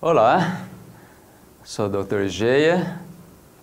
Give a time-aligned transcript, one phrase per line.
[0.00, 0.60] Olá,
[1.64, 2.28] sou o Dr.
[2.28, 3.00] Geia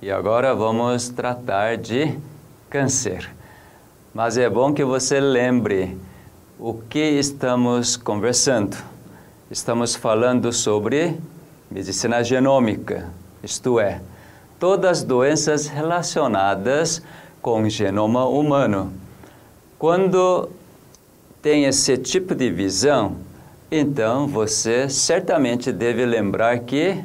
[0.02, 2.20] e agora vamos tratar de
[2.70, 3.34] câncer.
[4.14, 5.98] Mas é bom que você lembre
[6.60, 8.76] o que estamos conversando.
[9.50, 11.18] Estamos falando sobre
[11.72, 13.08] medicina genômica,
[13.42, 14.02] isto é,
[14.60, 17.02] todas as doenças relacionadas
[17.42, 18.92] com o genoma humano.
[19.80, 20.50] Quando
[21.42, 23.16] tem esse tipo de visão,
[23.72, 27.04] então você certamente deve lembrar que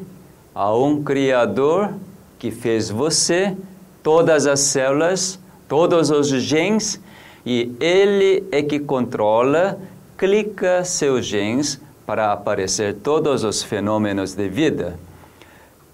[0.55, 1.95] há um Criador
[2.39, 3.57] que fez você,
[4.03, 7.01] todas as células, todos os genes,
[7.45, 9.79] e ele é que controla,
[10.17, 14.99] clica seus genes para aparecer todos os fenômenos de vida.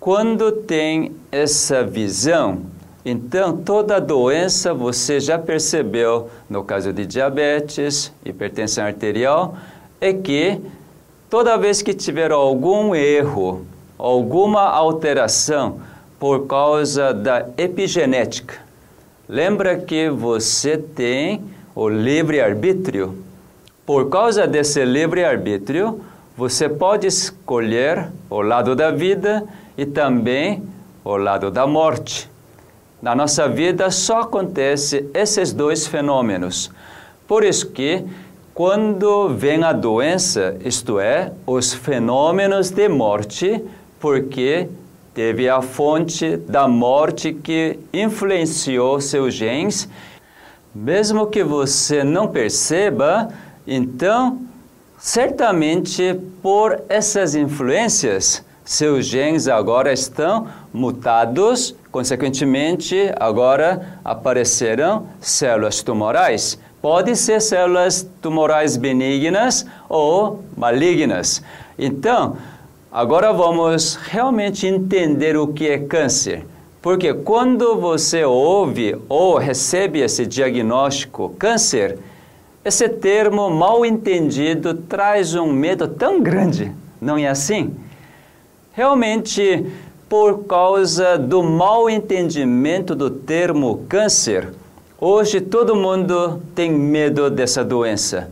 [0.00, 2.62] Quando tem essa visão,
[3.04, 9.56] então toda doença você já percebeu, no caso de diabetes, hipertensão arterial,
[10.00, 10.60] é que
[11.30, 13.66] toda vez que tiver algum erro,
[13.98, 15.80] alguma alteração
[16.18, 18.54] por causa da epigenética,
[19.28, 21.42] lembra que você tem
[21.74, 23.22] o livre-arbítrio.
[23.84, 26.00] Por causa desse livre-arbítrio,
[26.36, 29.44] você pode escolher o lado da vida
[29.76, 30.62] e também
[31.04, 32.30] o lado da morte.
[33.00, 36.70] Na nossa vida só acontece esses dois fenômenos.
[37.28, 38.04] Por isso que
[38.56, 43.62] quando vem a doença, isto é, os fenômenos de morte,
[44.00, 44.66] porque
[45.12, 49.86] teve a fonte da morte que influenciou seus genes,
[50.74, 53.28] mesmo que você não perceba,
[53.66, 54.40] então,
[54.98, 66.58] certamente por essas influências, seus genes agora estão mutados, consequentemente, agora aparecerão células tumorais.
[66.86, 71.42] Pode ser células tumorais benignas ou malignas.
[71.76, 72.36] Então,
[72.92, 76.46] agora vamos realmente entender o que é câncer.
[76.80, 81.98] Porque quando você ouve ou recebe esse diagnóstico câncer,
[82.64, 86.70] esse termo mal entendido traz um medo tão grande,
[87.00, 87.74] não é assim?
[88.72, 89.66] Realmente,
[90.08, 94.52] por causa do mal entendimento do termo câncer,
[94.98, 98.30] Hoje todo mundo tem medo dessa doença.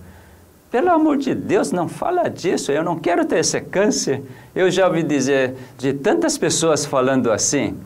[0.71, 2.73] Pelo amor de Deus, não fala disso.
[2.73, 4.23] Eu não quero ter esse câncer.
[4.55, 7.77] Eu já ouvi dizer de tantas pessoas falando assim.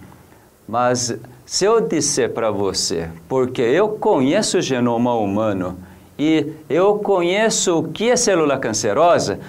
[0.66, 1.12] Mas
[1.44, 5.76] se eu disser para você, porque eu conheço o genoma humano
[6.16, 9.40] e eu conheço o que é célula cancerosa,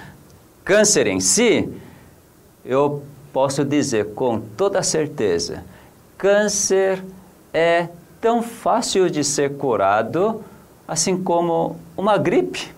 [0.63, 1.69] câncer em si,
[2.65, 5.63] eu posso dizer com toda certeza:
[6.17, 7.03] câncer
[7.53, 7.89] é
[8.21, 10.43] tão fácil de ser curado,
[10.87, 12.71] assim como uma gripe.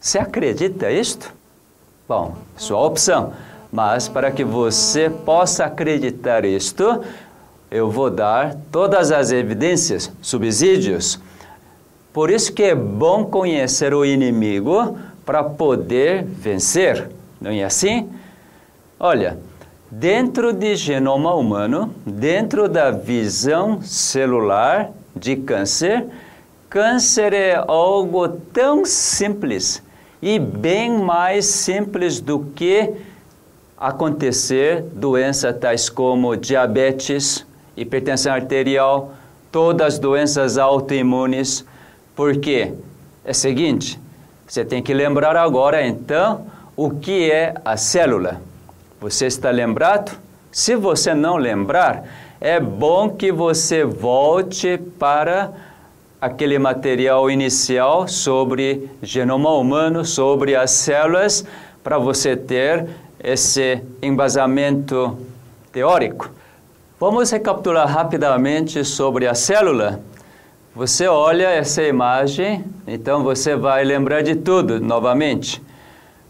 [0.00, 1.32] Você acredita isto?
[2.08, 3.32] Bom, sua opção.
[3.72, 7.02] Mas para que você possa acreditar isto,
[7.70, 11.18] eu vou dar todas as evidências, subsídios.
[12.12, 17.10] Por isso que é bom conhecer o inimigo para poder vencer,
[17.40, 18.08] não é assim?
[18.98, 19.38] Olha,
[19.90, 26.06] Dentro de genoma humano, dentro da visão celular de câncer,
[26.68, 29.80] câncer é algo tão simples
[30.20, 32.94] e bem mais simples do que
[33.78, 37.46] acontecer doenças tais como diabetes,
[37.76, 39.12] hipertensão arterial,
[39.52, 41.64] todas as doenças autoimunes.
[42.16, 42.72] Por quê?
[43.24, 44.00] É o seguinte,
[44.44, 46.44] você tem que lembrar agora então
[46.76, 48.40] o que é a célula.
[49.00, 50.16] Você está lembrado?
[50.50, 52.04] Se você não lembrar,
[52.40, 55.52] é bom que você volte para
[56.18, 61.44] aquele material inicial sobre genoma humano, sobre as células,
[61.84, 62.86] para você ter
[63.22, 65.18] esse embasamento
[65.70, 66.30] teórico.
[66.98, 70.00] Vamos recapitular rapidamente sobre a célula.
[70.74, 75.62] Você olha essa imagem, então você vai lembrar de tudo novamente.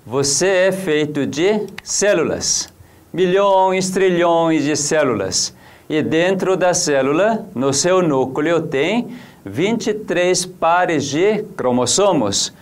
[0.08, 2.72] Você é feito de células,
[3.12, 5.52] milhões, trilhões de células.
[5.88, 9.08] E dentro da célula, no seu núcleo, tem
[9.44, 12.52] 23 pares de cromossomos.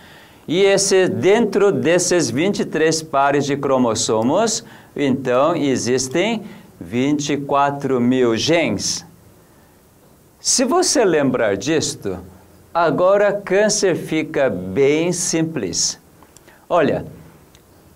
[0.47, 4.65] E esse, dentro desses 23 pares de cromossomos,
[4.95, 6.41] então existem
[6.81, 9.05] 24 mil genes.
[10.39, 12.17] Se você lembrar disto,
[12.73, 15.99] agora câncer fica bem simples.
[16.67, 17.05] Olha,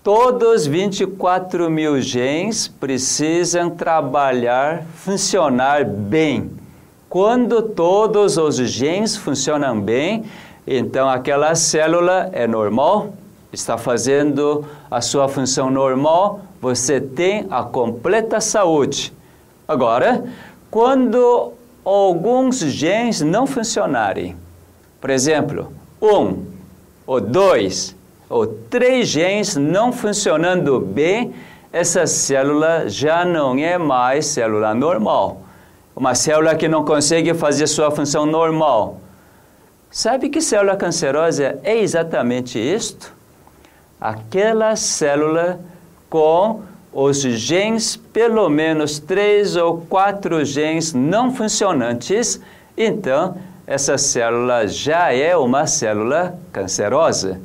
[0.02, 6.50] Todos 24 mil genes precisam trabalhar, funcionar bem.
[7.06, 10.24] Quando todos os genes funcionam bem,
[10.66, 13.12] então aquela célula é normal,
[13.52, 19.12] está fazendo a sua função normal, você tem a completa saúde.
[19.68, 20.24] Agora,
[20.70, 21.52] quando
[21.84, 24.34] alguns genes não funcionarem,
[24.98, 25.70] por exemplo,
[26.00, 26.42] um
[27.06, 27.94] ou dois
[28.30, 31.34] ou três genes não funcionando bem,
[31.72, 35.42] essa célula já não é mais célula normal.
[35.96, 39.00] Uma célula que não consegue fazer sua função normal.
[39.90, 43.12] Sabe que célula cancerosa é exatamente isto?
[44.00, 45.58] Aquela célula
[46.08, 46.62] com
[46.92, 52.40] os genes, pelo menos três ou quatro genes não funcionantes,
[52.76, 53.36] então
[53.66, 57.40] essa célula já é uma célula cancerosa.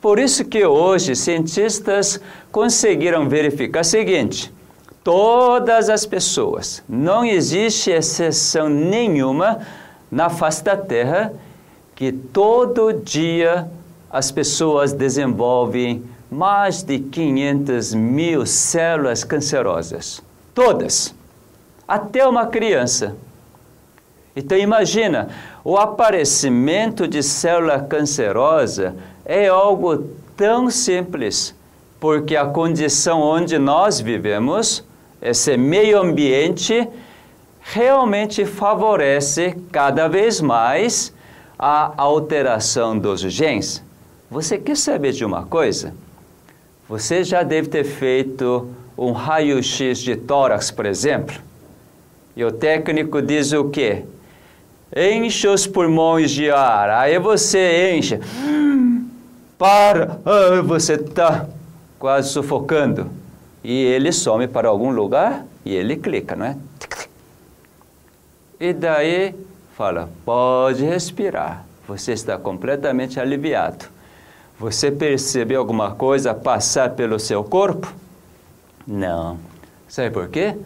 [0.00, 2.20] Por isso que hoje cientistas
[2.50, 4.52] conseguiram verificar o seguinte:
[5.04, 9.60] todas as pessoas, não existe exceção nenhuma
[10.10, 11.32] na face da Terra
[11.94, 13.68] que todo dia
[14.10, 20.22] as pessoas desenvolvem mais de 500 mil células cancerosas.
[20.54, 21.14] Todas.
[21.86, 23.16] Até uma criança.
[24.34, 25.28] Então imagina,
[25.62, 28.94] o aparecimento de célula cancerosa
[29.24, 31.54] é algo tão simples,
[31.98, 34.84] porque a condição onde nós vivemos,
[35.20, 36.88] esse meio ambiente,
[37.60, 41.12] realmente favorece cada vez mais
[41.58, 43.82] a alteração dos genes.
[44.30, 45.94] Você quer saber de uma coisa?
[46.88, 51.36] Você já deve ter feito um raio-x de tórax, por exemplo,
[52.34, 54.04] e o técnico diz o quê?
[54.96, 56.90] Enche os pulmões de ar.
[56.90, 58.18] Aí você enche.
[59.60, 60.18] Para!
[60.24, 61.44] Ah, você está
[61.98, 63.10] quase sufocando.
[63.62, 66.56] E ele some para algum lugar e ele clica, não é?
[68.58, 69.34] E daí
[69.76, 71.66] fala: pode respirar.
[71.86, 73.84] Você está completamente aliviado.
[74.58, 77.92] Você percebeu alguma coisa passar pelo seu corpo?
[78.86, 79.38] Não.
[79.86, 80.56] Sabe por quê?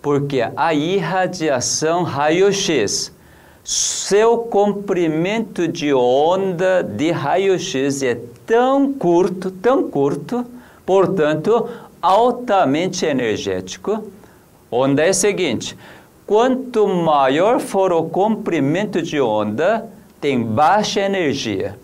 [0.00, 3.12] Porque a irradiação raio-x,
[3.62, 10.44] seu comprimento de onda de raio-x é tão curto, tão curto,
[10.84, 11.68] portanto,
[12.00, 14.04] altamente energético.
[14.70, 15.76] Onda é o seguinte:
[16.26, 19.86] quanto maior for o comprimento de onda,
[20.20, 21.78] tem baixa energia.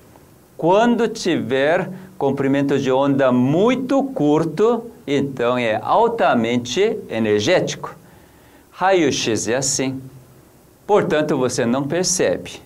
[0.56, 7.94] Quando tiver comprimento de onda muito curto, então é altamente energético.
[8.70, 10.00] Raio-x é assim.
[10.86, 12.60] Portanto, você não percebe.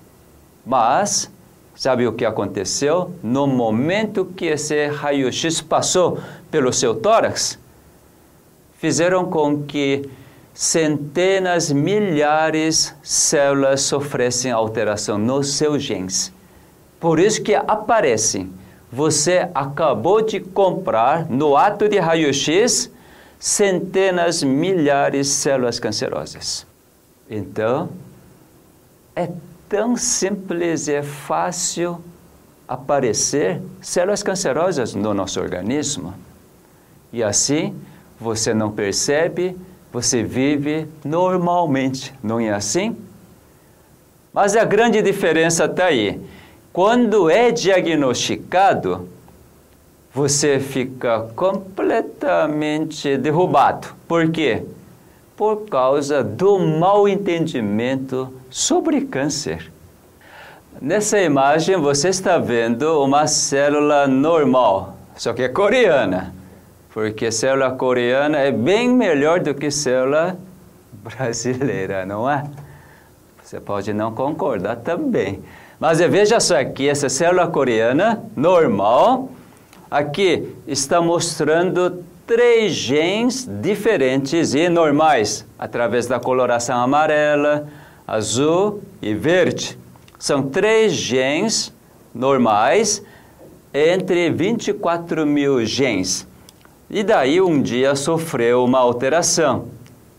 [0.64, 1.30] Mas,
[1.74, 3.12] sabe o que aconteceu?
[3.22, 6.18] No momento que esse raio-x passou
[6.50, 7.58] pelo seu tórax,
[8.78, 10.08] fizeram com que
[10.52, 16.32] centenas, milhares de células sofressem alteração nos seus genes.
[16.98, 18.52] Por isso que aparecem.
[18.92, 22.90] Você acabou de comprar, no ato de raio-x,
[23.38, 26.66] centenas, milhares de células cancerosas.
[27.30, 27.88] Então,
[29.20, 29.30] é
[29.68, 32.02] tão simples e é fácil
[32.66, 36.14] aparecer células cancerosas no nosso organismo.
[37.12, 37.74] E assim,
[38.18, 39.56] você não percebe,
[39.92, 42.96] você vive normalmente, não é assim?
[44.32, 46.20] Mas a grande diferença está aí
[46.72, 49.08] quando é diagnosticado,
[50.14, 53.88] você fica completamente derrubado.
[54.06, 54.62] Por quê?
[55.40, 59.72] Por causa do mal entendimento sobre câncer.
[60.82, 66.34] Nessa imagem você está vendo uma célula normal, só que é coreana,
[66.92, 70.36] porque célula coreana é bem melhor do que célula
[70.92, 72.44] brasileira, não é?
[73.42, 75.42] Você pode não concordar também.
[75.78, 79.30] Mas veja só aqui, essa célula coreana normal,
[79.90, 87.66] aqui está mostrando três genes diferentes e normais, através da coloração amarela,
[88.06, 89.76] azul e verde.
[90.16, 91.74] São três genes
[92.14, 93.02] normais
[93.74, 96.24] entre 24 mil genes.
[96.88, 99.66] E daí um dia sofreu uma alteração,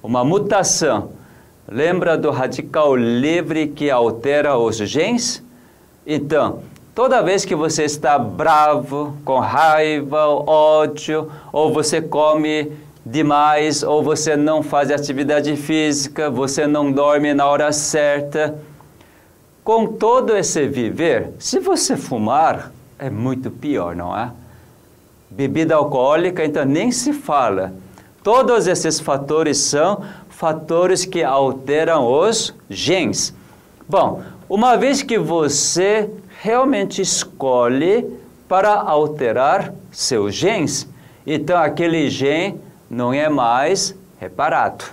[0.04, 1.14] uma mutação.
[1.66, 5.42] Lembra do radical livre que altera os genes?
[6.06, 6.62] Então,
[6.94, 12.72] toda vez que você está bravo, com raiva, ódio, ou você come
[13.06, 18.56] demais, ou você não faz atividade física, você não dorme na hora certa,
[19.64, 24.32] com todo esse viver, se você fumar, é muito pior, não é?
[25.30, 27.74] Bebida alcoólica, então nem se fala.
[28.24, 33.34] Todos esses fatores são fatores que alteram os genes.
[33.88, 36.10] Bom, uma vez que você
[36.42, 38.04] realmente escolhe
[38.50, 40.88] para alterar seus genes.
[41.26, 44.84] Então, aquele gene não é mais reparado.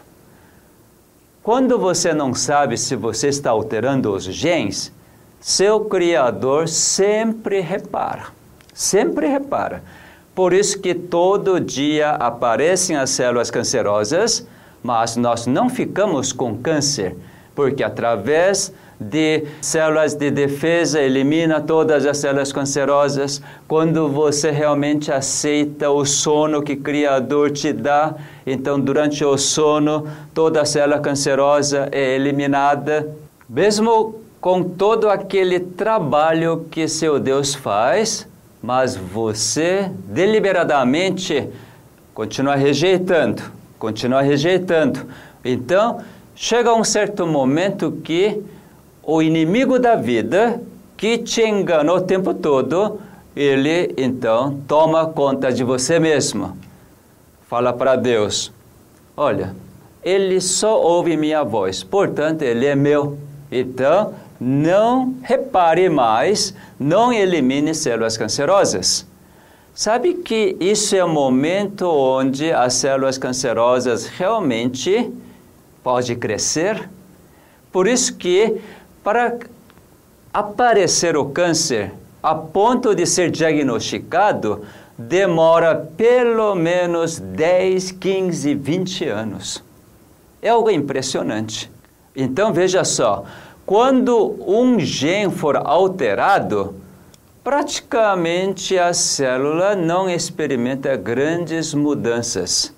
[1.42, 4.92] Quando você não sabe se você está alterando os genes,
[5.40, 8.26] seu Criador sempre repara.
[8.74, 9.82] Sempre repara.
[10.34, 14.46] Por isso que todo dia aparecem as células cancerosas,
[14.82, 17.16] mas nós não ficamos com câncer,
[17.54, 23.40] porque através de células de defesa, elimina todas as células cancerosas.
[23.68, 28.14] Quando você realmente aceita o sono que o Criador te dá,
[28.46, 33.08] então durante o sono, toda célula cancerosa é eliminada.
[33.48, 38.26] Mesmo com todo aquele trabalho que seu Deus faz,
[38.62, 41.48] mas você deliberadamente
[42.12, 43.42] continua rejeitando,
[43.78, 45.06] continua rejeitando.
[45.44, 46.00] Então,
[46.34, 48.42] chega um certo momento que
[49.10, 50.60] o inimigo da vida,
[50.94, 53.00] que te enganou o tempo todo,
[53.34, 56.54] ele então toma conta de você mesmo.
[57.48, 58.52] Fala para Deus:
[59.16, 59.56] Olha,
[60.04, 63.16] ele só ouve minha voz, portanto, ele é meu.
[63.50, 69.06] Então, não repare mais, não elimine células cancerosas.
[69.74, 75.10] Sabe que isso é o momento onde as células cancerosas realmente
[75.82, 76.90] podem crescer?
[77.72, 78.60] Por isso que
[79.08, 79.38] para
[80.34, 84.66] aparecer o câncer a ponto de ser diagnosticado,
[84.98, 89.64] demora pelo menos 10, 15, 20 anos.
[90.42, 91.72] É algo impressionante.
[92.14, 93.24] Então veja só,
[93.64, 96.74] quando um gene for alterado,
[97.42, 102.74] praticamente a célula não experimenta grandes mudanças.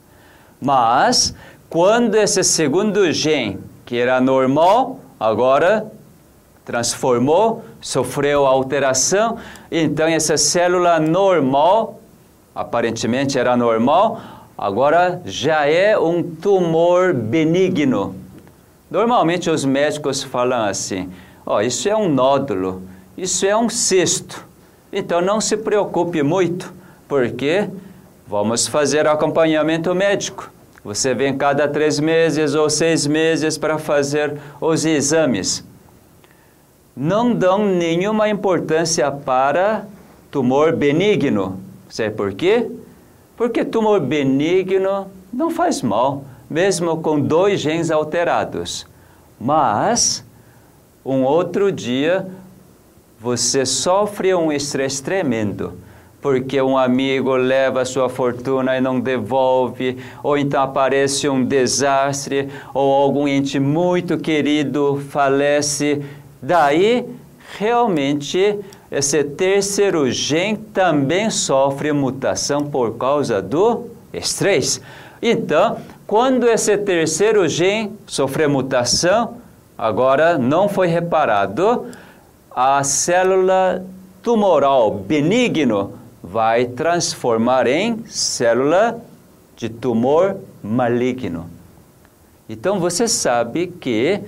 [0.60, 1.34] Mas
[1.68, 5.90] quando esse segundo gene, que era normal, agora
[6.70, 9.38] transformou, sofreu alteração,
[9.72, 12.00] então essa célula normal,
[12.54, 14.20] aparentemente era normal,
[14.56, 18.14] agora já é um tumor benigno.
[18.88, 21.10] Normalmente os médicos falam assim:
[21.44, 22.82] ó, oh, isso é um nódulo,
[23.18, 24.46] isso é um cisto.
[24.92, 26.72] Então não se preocupe muito,
[27.08, 27.68] porque
[28.28, 30.48] vamos fazer acompanhamento médico.
[30.84, 35.68] Você vem cada três meses ou seis meses para fazer os exames
[36.96, 39.86] não dão nenhuma importância para
[40.30, 41.58] tumor benigno.
[41.88, 42.70] Sabe por quê?
[43.36, 48.86] Porque tumor benigno não faz mal, mesmo com dois genes alterados.
[49.40, 50.24] Mas,
[51.04, 52.26] um outro dia,
[53.18, 55.72] você sofre um estresse tremendo,
[56.20, 62.92] porque um amigo leva sua fortuna e não devolve, ou então aparece um desastre, ou
[62.92, 66.02] algum ente muito querido falece
[66.42, 67.06] Daí,
[67.58, 68.58] realmente,
[68.90, 74.80] esse terceiro gene também sofre mutação por causa do estresse.
[75.22, 79.36] Então, quando esse terceiro gene sofre mutação,
[79.76, 81.86] agora não foi reparado,
[82.50, 83.84] a célula
[84.22, 89.00] tumoral benigno vai transformar em célula
[89.56, 91.48] de tumor maligno.
[92.48, 94.20] Então você sabe que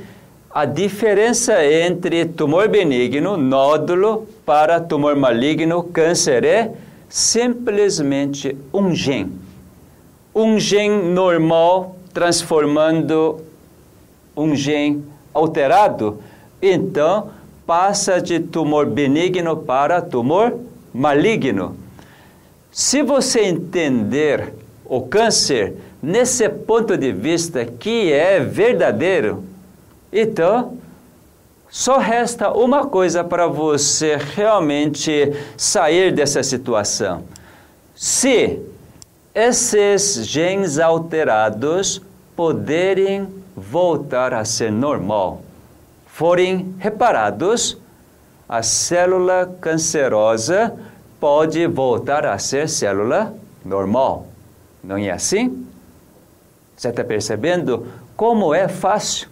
[0.55, 6.73] a diferença entre tumor benigno, nódulo, para tumor maligno, câncer, é
[7.09, 9.33] simplesmente um gene.
[10.35, 13.41] Um gene normal transformando
[14.37, 16.21] um gene alterado,
[16.61, 17.31] então
[17.67, 20.55] passa de tumor benigno para tumor
[20.93, 21.77] maligno.
[22.71, 24.53] Se você entender
[24.85, 29.45] o câncer nesse ponto de vista que é verdadeiro,
[30.13, 30.77] então,
[31.71, 37.25] só resta uma coisa para você realmente sair dessa situação.
[37.95, 38.61] Se
[39.35, 42.03] esses genes alterados
[42.37, 43.27] poderem
[43.57, 45.41] voltar a ser normal,
[46.07, 47.79] forem reparados,
[48.47, 50.75] a célula cancerosa
[51.19, 54.27] pode voltar a ser célula normal.
[54.85, 55.67] Não é assim?
[56.77, 59.32] Você está percebendo como é fácil?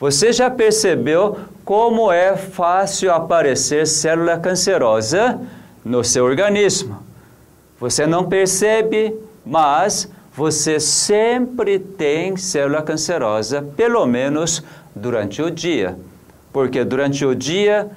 [0.00, 5.40] Você já percebeu como é fácil aparecer célula cancerosa
[5.84, 7.02] no seu organismo?
[7.80, 9.14] Você não percebe,
[9.44, 14.62] mas você sempre tem célula cancerosa, pelo menos
[14.94, 15.98] durante o dia.
[16.52, 17.90] Porque durante o dia,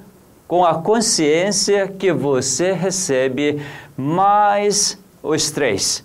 [0.47, 3.61] com a consciência que você recebe
[3.95, 6.03] mais o estresse.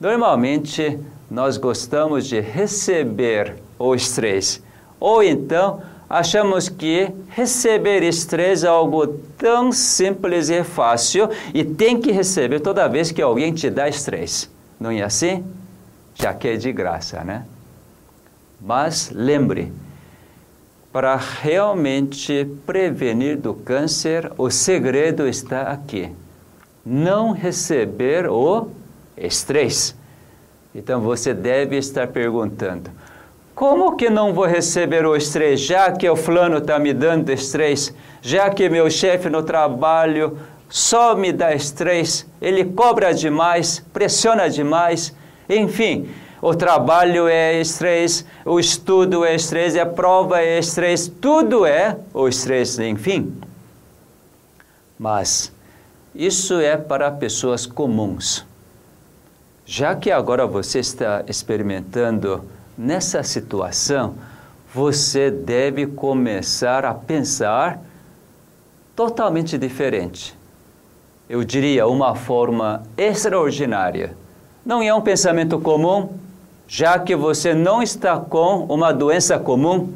[0.00, 0.98] Normalmente,
[1.30, 4.62] nós gostamos de receber o estresse,
[5.00, 9.06] ou então achamos que receber estresse é algo
[9.38, 14.48] tão simples e fácil e tem que receber toda vez que alguém te dá estresse.
[14.78, 15.44] Não é assim?
[16.14, 17.44] Já que é de graça, né?
[18.60, 19.72] Mas lembre,
[20.92, 26.10] para realmente prevenir do câncer, o segredo está aqui.
[26.84, 28.68] Não receber o
[29.16, 29.94] estresse.
[30.74, 32.90] Então você deve estar perguntando:
[33.62, 37.94] como que não vou receber o estresse, já que o fulano está me dando estresse,
[38.20, 40.36] já que meu chefe no trabalho
[40.68, 45.14] só me dá estresse, ele cobra demais, pressiona demais,
[45.48, 46.08] enfim,
[46.40, 52.26] o trabalho é estresse, o estudo é estresse, a prova é estresse, tudo é o
[52.26, 53.32] estresse, enfim.
[54.98, 55.52] Mas
[56.12, 58.44] isso é para pessoas comuns.
[59.64, 62.44] Já que agora você está experimentando
[62.76, 64.14] nessa situação,
[64.74, 67.80] você deve começar a pensar
[68.96, 70.36] totalmente diferente.
[71.28, 74.16] Eu diria uma forma extraordinária.
[74.64, 76.10] Não é um pensamento comum,
[76.66, 79.92] já que você não está com uma doença comum,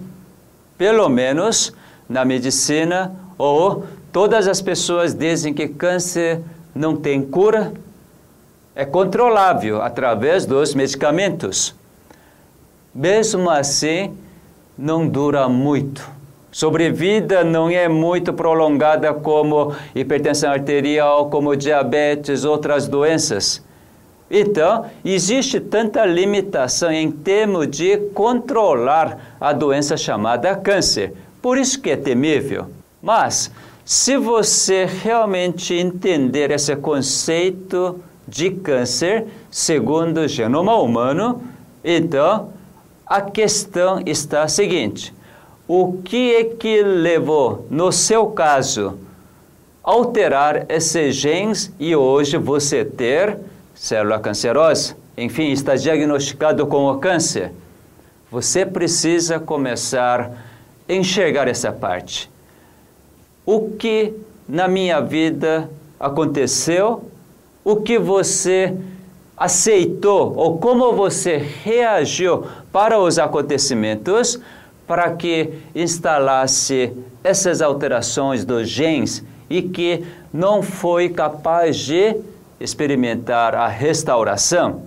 [0.77, 1.73] pelo menos
[2.09, 6.41] na medicina, ou todas as pessoas dizem que câncer
[6.75, 7.73] não tem cura,
[8.75, 11.75] é controlável através dos medicamentos.
[12.97, 14.17] Mesmo assim,
[14.77, 16.11] não dura muito.
[16.51, 23.63] Sobrevida não é muito prolongada como hipertensão arterial, como diabetes, outras doenças.
[24.31, 31.13] Então, existe tanta limitação em termos de controlar a doença chamada câncer.
[31.43, 32.65] Por isso que é temível.
[33.03, 33.53] Mas,
[33.85, 41.43] se você realmente entender esse conceito de câncer segundo o genoma humano,
[41.85, 42.56] então
[43.07, 45.15] a questão está a seguinte:
[45.69, 48.99] o que é que levou, no seu caso,
[49.83, 53.39] alterar esses genes e hoje você ter
[53.75, 57.53] célula cancerosa, enfim, está diagnosticado com o câncer,
[58.31, 60.33] você precisa começar
[60.89, 62.29] a enxergar essa parte.
[63.45, 64.13] O que
[64.49, 67.09] na minha vida aconteceu,
[67.65, 68.77] o que você
[69.37, 74.41] aceitou ou como você reagiu para os acontecimentos
[74.87, 82.17] para que instalasse essas alterações dos genes e que não foi capaz de
[82.61, 84.83] experimentar a restauração.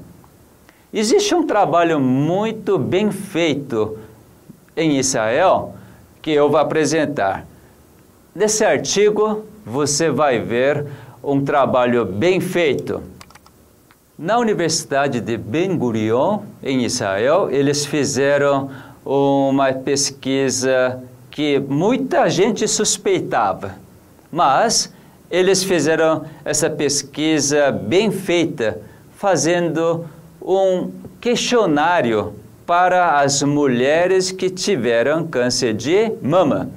[0.92, 3.98] Existe um trabalho muito bem feito
[4.76, 5.76] em Israel
[6.22, 7.46] que eu vou apresentar.
[8.34, 10.86] Nesse artigo você vai ver
[11.24, 13.04] um trabalho bem feito.
[14.22, 18.70] Na Universidade de Ben Gurion, em Israel, eles fizeram
[19.06, 21.02] uma pesquisa
[21.32, 23.76] que muita gente suspeitava,
[24.30, 24.94] mas
[25.32, 28.82] eles fizeram essa pesquisa bem feita,
[29.16, 30.04] fazendo
[30.42, 32.34] um questionário
[32.66, 36.70] para as mulheres que tiveram câncer de mama.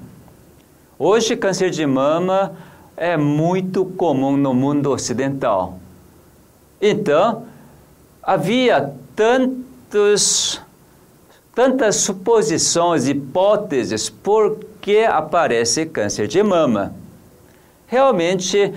[0.97, 2.53] Hoje, câncer de mama
[2.97, 5.82] é muito comum no mundo ocidental.
[6.83, 7.45] Então,
[8.23, 10.61] havia tantos,
[11.55, 17.01] tantas suposições, hipóteses por que aparece câncer de mama
[17.93, 18.73] realmente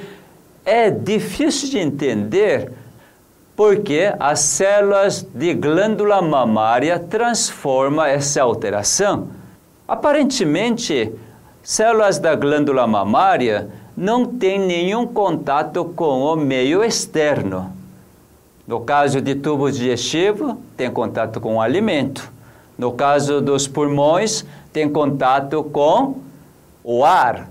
[0.65, 2.69] é difícil de entender
[3.55, 9.29] porque as células de glândula mamária transformam essa alteração.
[9.87, 11.13] Aparentemente,
[11.63, 17.71] células da glândula mamária não têm nenhum contato com o meio externo.
[18.67, 22.32] No caso de tubo digestivo, tem contato com o alimento.
[22.78, 26.15] No caso dos pulmões, tem contato com
[26.84, 27.49] o ar.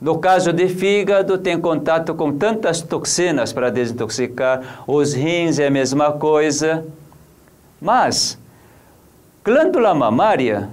[0.00, 5.70] No caso de fígado, tem contato com tantas toxinas para desintoxicar, os rins é a
[5.70, 6.84] mesma coisa.
[7.80, 8.38] Mas,
[9.44, 10.68] glândula mamária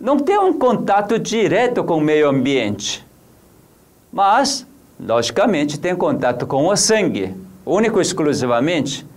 [0.00, 3.06] não tem um contato direto com o meio ambiente.
[4.10, 4.66] Mas,
[4.98, 9.09] logicamente, tem contato com o sangue, único e exclusivamente.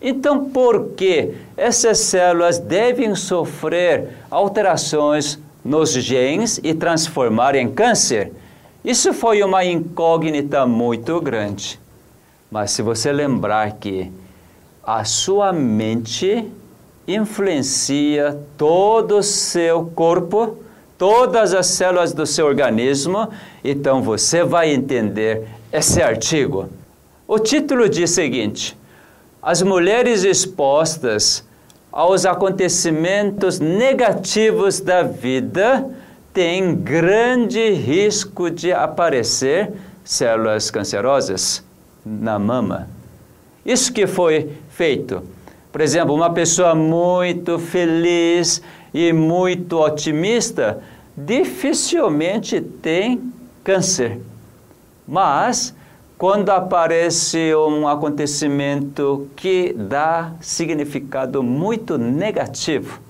[0.00, 8.32] Então, por que essas células devem sofrer alterações nos genes e transformar em câncer?
[8.82, 11.78] Isso foi uma incógnita muito grande.
[12.50, 14.10] Mas se você lembrar que
[14.82, 16.50] a sua mente
[17.06, 20.56] influencia todo o seu corpo,
[20.96, 23.28] todas as células do seu organismo,
[23.62, 26.68] então você vai entender esse artigo.
[27.28, 28.76] O título diz o seguinte:
[29.42, 31.42] As mulheres expostas
[31.90, 35.88] aos acontecimentos negativos da vida
[36.32, 39.72] tem grande risco de aparecer
[40.04, 41.64] células cancerosas
[42.04, 42.88] na mama.
[43.64, 45.22] Isso que foi feito.
[45.72, 50.82] Por exemplo, uma pessoa muito feliz e muito otimista
[51.16, 53.32] dificilmente tem
[53.64, 54.18] câncer.
[55.06, 55.74] Mas
[56.20, 63.00] quando aparece um acontecimento que dá significado muito negativo,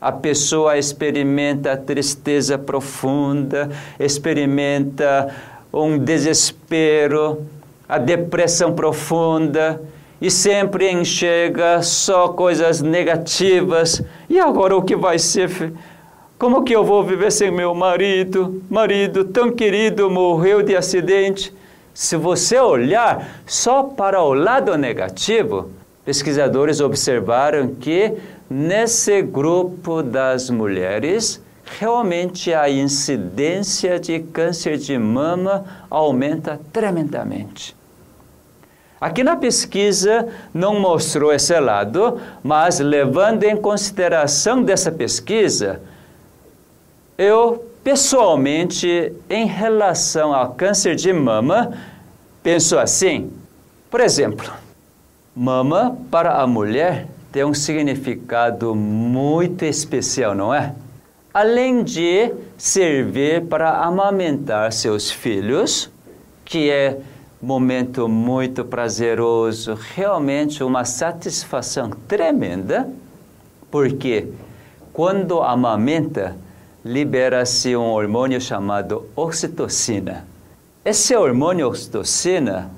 [0.00, 3.68] a pessoa experimenta tristeza profunda,
[4.00, 5.36] experimenta
[5.70, 7.44] um desespero,
[7.86, 9.78] a depressão profunda
[10.18, 14.02] e sempre enxerga só coisas negativas.
[14.30, 15.74] E agora o que vai ser?
[16.38, 18.62] Como que eu vou viver sem meu marido?
[18.70, 21.54] Marido tão querido morreu de acidente.
[21.96, 25.70] Se você olhar só para o lado negativo,
[26.04, 28.12] pesquisadores observaram que
[28.50, 37.74] nesse grupo das mulheres, realmente a incidência de câncer de mama aumenta tremendamente.
[39.00, 45.80] Aqui na pesquisa não mostrou esse lado, mas levando em consideração dessa pesquisa,
[47.16, 51.72] eu pessoalmente, em relação ao câncer de mama,
[52.42, 53.30] penso assim:
[53.88, 54.52] por exemplo,
[55.36, 60.74] mama para a mulher tem um significado muito especial, não é?
[61.32, 65.88] Além de servir para amamentar seus filhos,
[66.44, 66.98] que é
[67.40, 72.90] momento muito prazeroso, realmente uma satisfação tremenda,
[73.70, 74.26] porque
[74.92, 76.34] quando amamenta,
[76.86, 80.24] libera-se um hormônio chamado oxitocina.
[80.84, 82.70] Esse hormônio oxitocina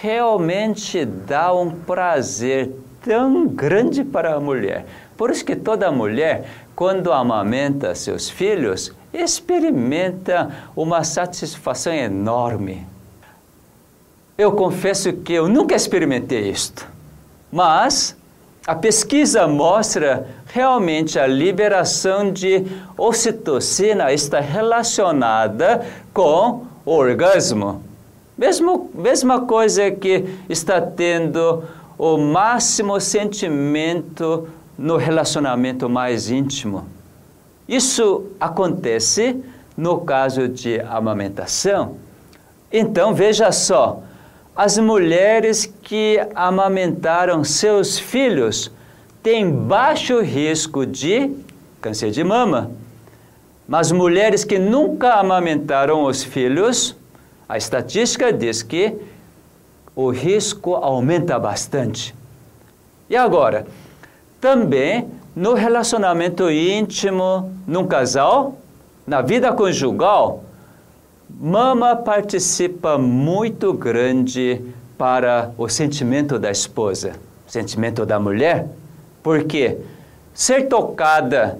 [0.00, 2.72] realmente dá um prazer
[3.04, 4.84] tão grande para a mulher.
[5.16, 12.84] Por isso que toda mulher, quando amamenta seus filhos, experimenta uma satisfação enorme.
[14.36, 16.88] Eu confesso que eu nunca experimentei isto,
[17.50, 18.16] mas
[18.66, 22.64] a pesquisa mostra realmente a liberação de
[22.96, 27.82] ocitocina está relacionada com o orgasmo.
[28.38, 31.64] Mesmo, mesma coisa que está tendo
[31.98, 34.48] o máximo sentimento
[34.78, 36.86] no relacionamento mais íntimo.
[37.68, 39.42] Isso acontece
[39.76, 41.96] no caso de amamentação.
[42.72, 44.02] Então, veja só,
[44.54, 48.70] as mulheres que amamentaram seus filhos
[49.22, 51.30] têm baixo risco de
[51.80, 52.70] câncer de mama.
[53.66, 56.94] Mas mulheres que nunca amamentaram os filhos,
[57.48, 58.94] a estatística diz que
[59.96, 62.14] o risco aumenta bastante.
[63.08, 63.66] E agora,
[64.40, 68.58] também no relacionamento íntimo, num casal,
[69.06, 70.44] na vida conjugal,
[71.40, 74.60] Mama participa muito grande
[74.96, 77.14] para o sentimento da esposa,
[77.46, 78.68] sentimento da mulher,
[79.22, 79.78] porque
[80.32, 81.58] ser tocada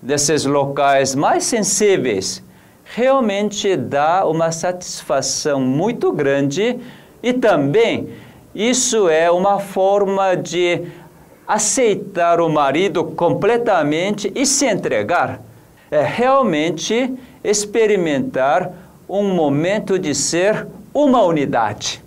[0.00, 2.42] desses locais mais sensíveis
[2.84, 6.78] realmente dá uma satisfação muito grande
[7.22, 8.08] e também
[8.54, 10.86] isso é uma forma de
[11.46, 15.40] aceitar o marido completamente e se entregar.
[15.90, 22.02] É realmente experimentar um momento de ser uma unidade.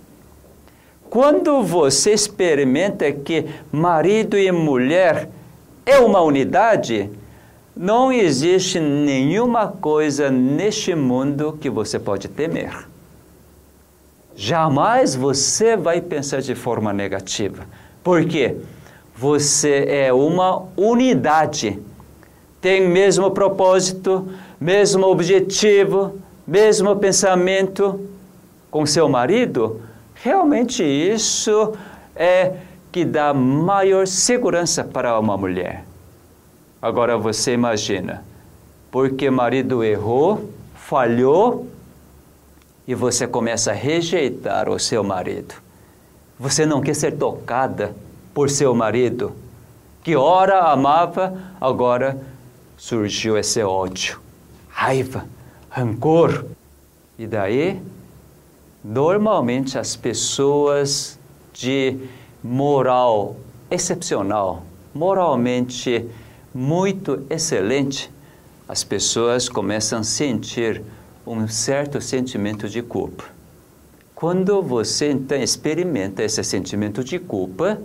[1.10, 5.28] Quando você experimenta que marido e mulher
[5.84, 7.10] é uma unidade,
[7.76, 12.86] não existe nenhuma coisa neste mundo que você pode temer.
[14.34, 17.66] Jamais você vai pensar de forma negativa.
[18.02, 18.56] Por quê?
[19.14, 21.78] Você é uma unidade.
[22.60, 28.08] Tem mesmo propósito, mesmo objetivo, mesmo pensamento
[28.70, 29.80] com seu marido,
[30.14, 31.74] realmente isso
[32.16, 32.54] é
[32.90, 35.84] que dá maior segurança para uma mulher.
[36.80, 38.24] Agora você imagina,
[38.90, 41.68] porque marido errou, falhou
[42.86, 45.54] e você começa a rejeitar o seu marido.
[46.38, 47.94] Você não quer ser tocada
[48.34, 49.32] por seu marido,
[50.02, 52.18] que ora amava, agora
[52.76, 54.18] surgiu esse ódio,
[54.68, 55.24] raiva
[55.72, 56.44] rancor.
[57.18, 57.80] E daí,
[58.84, 61.18] normalmente as pessoas
[61.52, 61.96] de
[62.42, 63.36] moral
[63.70, 66.06] excepcional, moralmente
[66.54, 68.10] muito excelente,
[68.68, 70.82] as pessoas começam a sentir
[71.26, 73.24] um certo sentimento de culpa.
[74.14, 77.80] Quando você então experimenta esse sentimento de culpa,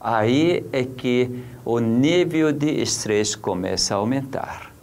[0.00, 4.73] aí é que o nível de estresse começa a aumentar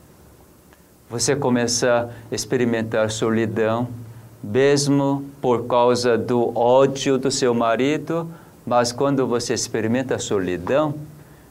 [1.11, 3.89] você começa a experimentar solidão,
[4.41, 8.29] mesmo por causa do ódio do seu marido,
[8.65, 10.95] mas quando você experimenta solidão,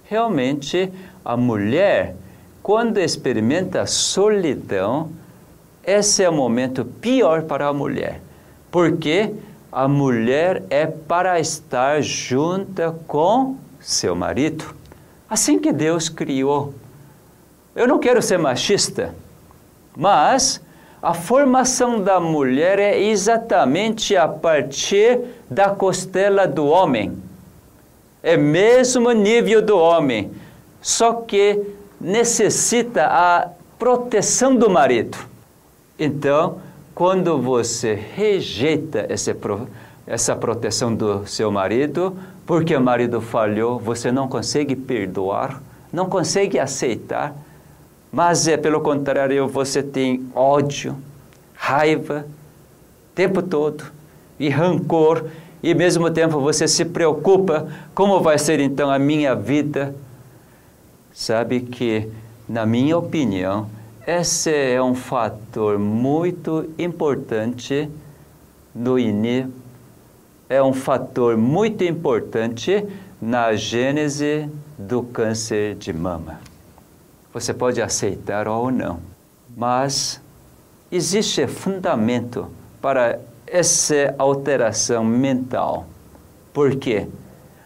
[0.05, 0.91] realmente
[1.23, 2.17] a mulher,
[2.63, 5.11] quando experimenta solidão,
[5.85, 8.23] esse é o momento pior para a mulher,
[8.71, 9.31] porque
[9.71, 14.75] a mulher é para estar junta com seu marido,
[15.29, 16.73] assim que Deus criou.
[17.77, 19.15] Eu não quero ser machista,
[19.97, 20.61] mas
[21.03, 27.17] a formação da mulher é exatamente a partir da costela do homem.
[28.23, 30.31] É mesmo nível do homem,
[30.83, 31.63] só que
[31.99, 33.49] necessita a
[33.79, 35.17] proteção do marido.
[35.99, 36.61] Então,
[36.95, 39.35] quando você rejeita esse,
[40.07, 46.59] essa proteção do seu marido, porque o marido falhou, você não consegue perdoar, não consegue
[46.59, 47.35] aceitar,
[48.13, 50.97] mas é pelo contrário, você tem ódio,
[51.55, 52.27] raiva,
[53.15, 53.85] tempo todo,
[54.39, 55.27] e rancor,
[55.63, 59.95] e mesmo tempo você se preocupa como vai ser então a minha vida.
[61.13, 62.09] Sabe que,
[62.49, 63.69] na minha opinião,
[64.07, 67.89] esse é um fator muito importante
[68.75, 69.47] no INI,
[70.49, 72.85] é um fator muito importante
[73.21, 76.50] na gênese do câncer de mama.
[77.33, 79.01] Você pode aceitar ou não,
[79.57, 80.21] mas
[80.91, 82.49] existe fundamento
[82.81, 85.87] para essa alteração mental.
[86.53, 87.07] Por quê?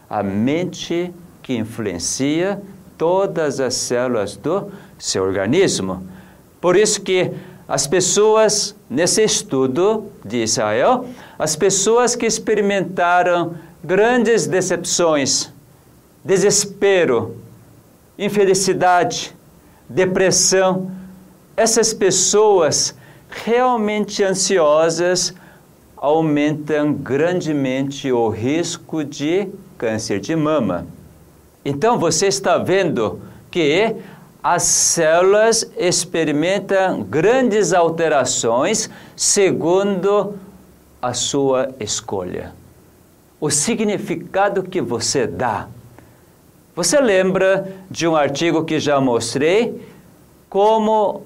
[0.09, 2.61] A mente que influencia
[2.98, 6.03] todas as células do seu organismo.
[6.61, 7.33] Por isso que
[7.66, 11.07] as pessoas, nesse estudo de Israel,
[11.38, 15.50] as pessoas que experimentaram grandes decepções,
[16.22, 17.37] desespero,
[18.18, 19.35] infelicidade,
[19.94, 20.90] depressão,
[21.57, 22.96] essas pessoas
[23.28, 25.33] realmente ansiosas
[25.96, 30.85] aumentam grandemente o risco de câncer de mama.
[31.64, 33.20] Então você está vendo
[33.52, 33.94] que
[34.42, 40.35] as células experimentam grandes alterações segundo
[41.00, 42.52] a sua escolha.
[43.40, 45.68] O significado que você dá
[46.74, 49.80] você lembra de um artigo que já mostrei
[50.50, 51.22] como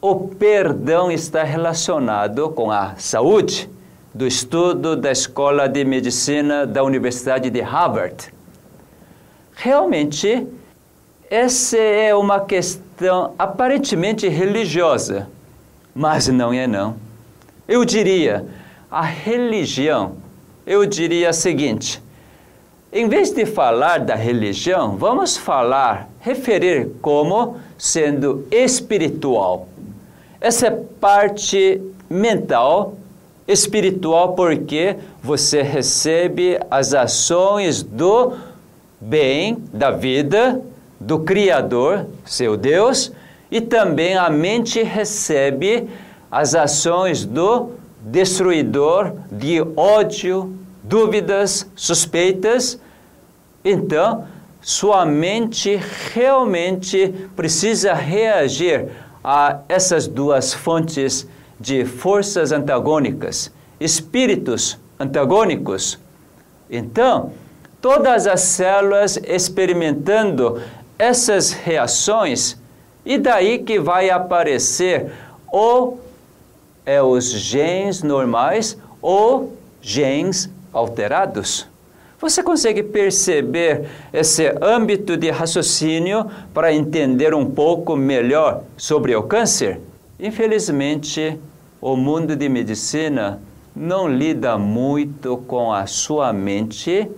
[0.00, 3.70] o perdão está relacionado com a saúde
[4.12, 8.32] do estudo da Escola de Medicina da Universidade de Harvard.
[9.54, 10.46] Realmente,
[11.30, 15.28] essa é uma questão aparentemente religiosa,
[15.94, 16.96] mas não é não.
[17.66, 18.44] Eu diria,
[18.90, 20.16] a religião,
[20.66, 22.02] eu diria o seguinte,
[22.98, 29.68] em vez de falar da religião, vamos falar, referir como sendo espiritual.
[30.40, 31.80] Essa é parte
[32.10, 32.94] mental,
[33.46, 38.32] espiritual, porque você recebe as ações do
[39.00, 40.60] bem, da vida,
[40.98, 43.12] do Criador, seu Deus,
[43.48, 45.88] e também a mente recebe
[46.28, 52.80] as ações do destruidor de ódio, dúvidas, suspeitas,
[53.64, 54.26] então
[54.60, 55.80] sua mente
[56.12, 58.88] realmente precisa reagir
[59.22, 61.26] a essas duas fontes
[61.58, 65.98] de forças antagônicas, espíritos antagônicos.
[66.70, 67.32] Então,
[67.80, 70.60] todas as células experimentando
[70.98, 72.56] essas reações,
[73.04, 75.12] e daí que vai aparecer
[75.50, 76.00] ou
[76.84, 81.66] é os genes normais ou genes alterados.
[82.20, 89.80] Você consegue perceber esse âmbito de raciocínio para entender um pouco melhor sobre o câncer?
[90.18, 91.38] Infelizmente,
[91.80, 93.40] o mundo de medicina
[93.74, 97.08] não lida muito com a sua mente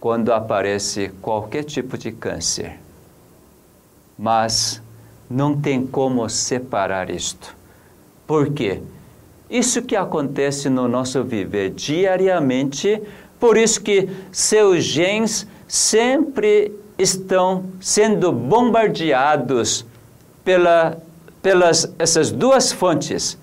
[0.00, 2.80] quando aparece qualquer tipo de câncer.
[4.18, 4.82] Mas
[5.30, 7.56] não tem como separar isto.
[8.26, 8.82] Por quê?
[9.48, 13.00] Isso que acontece no nosso viver diariamente,
[13.38, 19.84] por isso que seus genes sempre estão sendo bombardeados
[20.44, 20.96] pela,
[21.42, 23.38] pelas essas duas fontes.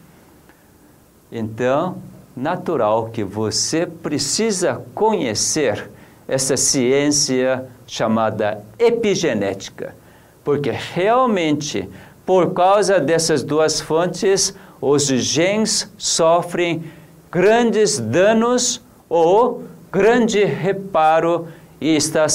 [1.32, 1.97] Então,
[2.36, 5.89] natural que você precisa conhecer
[6.27, 9.95] essa ciência chamada epigenética,
[10.43, 11.89] porque realmente
[12.25, 16.84] por causa dessas duas fontes os genes sofrem
[17.32, 21.47] grandes danos ou grande reparo
[21.79, 22.25] e, está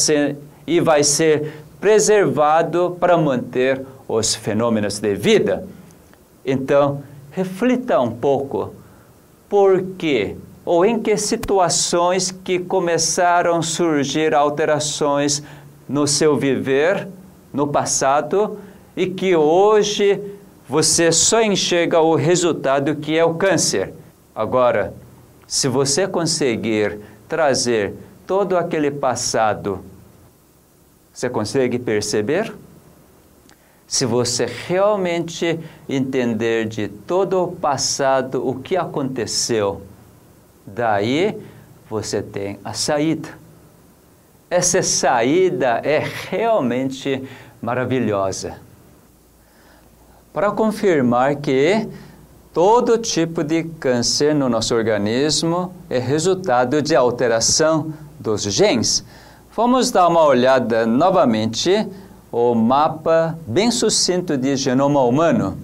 [0.65, 5.67] e vai ser preservado para manter os fenômenos de vida.
[6.47, 8.73] Então, reflita um pouco
[9.49, 15.43] por quê ou em que situações que começaram a surgir alterações
[15.89, 17.09] no seu viver
[17.53, 18.59] no passado
[18.97, 20.21] e que hoje
[20.69, 23.93] você só enxerga o resultado que é o câncer.
[24.33, 24.95] Agora,
[25.47, 27.95] se você conseguir trazer
[28.27, 29.85] todo aquele passado,
[31.13, 32.55] você consegue perceber?
[33.87, 39.83] Se você realmente entender de todo o passado o que aconteceu,
[40.67, 41.41] daí
[41.89, 43.31] você tem a saída.
[44.51, 47.27] Essa saída é realmente
[47.61, 48.61] maravilhosa.
[50.33, 51.89] Para confirmar que
[52.59, 59.05] todo tipo de câncer no nosso organismo é resultado de alteração dos genes,
[59.55, 61.87] vamos dar uma olhada novamente
[62.33, 65.57] o mapa bem sucinto de genoma humano.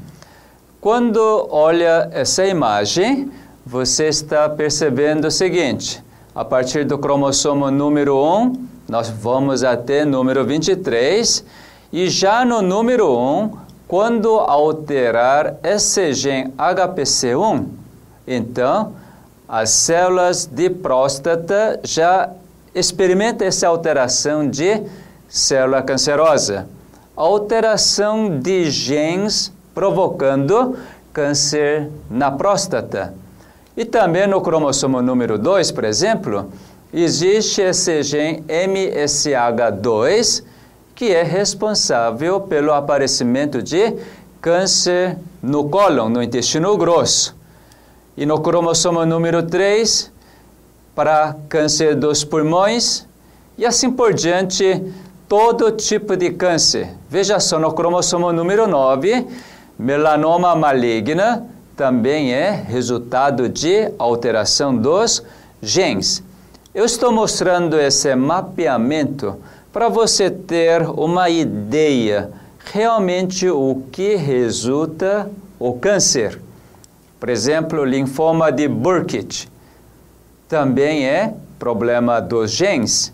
[0.80, 3.28] Quando olha essa imagem,
[3.66, 6.00] você está percebendo o seguinte:
[6.33, 8.52] a partir do cromossomo número 1,
[8.88, 11.44] nós vamos até número 23,
[11.92, 17.66] e já no número 1, quando alterar esse gene HPC1,
[18.27, 18.94] então
[19.49, 22.31] as células de próstata já
[22.75, 24.83] experimentam essa alteração de
[25.29, 26.66] célula cancerosa.
[27.14, 30.77] Alteração de genes provocando
[31.12, 33.12] câncer na próstata.
[33.77, 36.51] E também no cromossomo número 2, por exemplo,
[36.92, 40.42] existe esse gene MSH2
[40.94, 43.94] que é responsável pelo aparecimento de
[44.40, 47.35] câncer no cólon, no intestino grosso.
[48.16, 50.12] E no cromossomo número 3,
[50.94, 53.07] para câncer dos pulmões,
[53.59, 54.83] e assim por diante,
[55.28, 56.90] todo tipo de câncer.
[57.09, 59.26] Veja só, no cromossomo número 9,
[59.78, 61.44] melanoma maligna
[61.76, 65.22] também é resultado de alteração dos
[65.61, 66.22] genes.
[66.72, 69.37] Eu estou mostrando esse mapeamento
[69.74, 72.30] para você ter uma ideia
[72.72, 76.40] realmente o que resulta o câncer.
[77.18, 79.50] Por exemplo, linfoma de Burkitt
[80.48, 83.12] também é problema dos genes.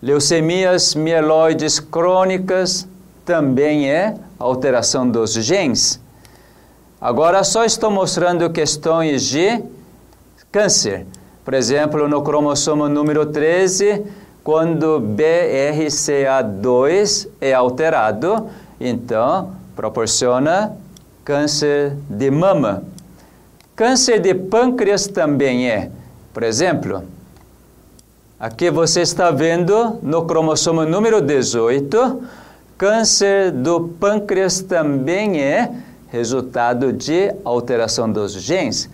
[0.00, 2.86] Leucemias mieloides crônicas
[3.24, 6.00] também é alteração dos genes.
[7.00, 9.60] Agora só estou mostrando questões de
[10.52, 11.06] câncer.
[11.44, 18.48] Por exemplo, no cromossomo número 13, quando BRCA2 é alterado,
[18.80, 20.76] então proporciona
[21.24, 22.84] câncer de mama.
[23.76, 25.90] Câncer de pâncreas também é.
[26.32, 27.04] Por exemplo,
[28.42, 32.24] Aqui você está vendo no cromossomo número 18,
[32.76, 35.70] câncer do pâncreas também é
[36.08, 38.90] resultado de alteração dos genes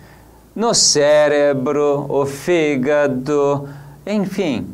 [0.55, 3.67] no cérebro, o fígado,
[4.05, 4.67] enfim,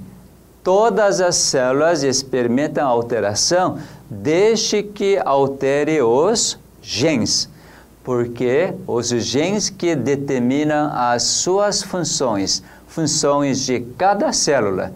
[0.65, 3.77] todas as células experimentam alteração
[4.09, 7.47] desde que altere os genes,
[8.03, 14.93] porque os genes que determinam as suas funções funções de cada célula.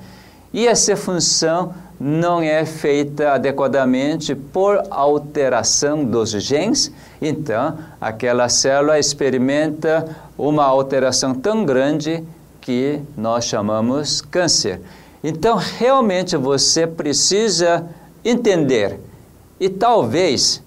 [0.53, 10.07] E essa função não é feita adequadamente por alteração dos genes, então aquela célula experimenta
[10.37, 12.23] uma alteração tão grande
[12.61, 14.79] que nós chamamos câncer.
[15.23, 17.87] Então, realmente você precisa
[18.23, 18.99] entender
[19.59, 20.63] e talvez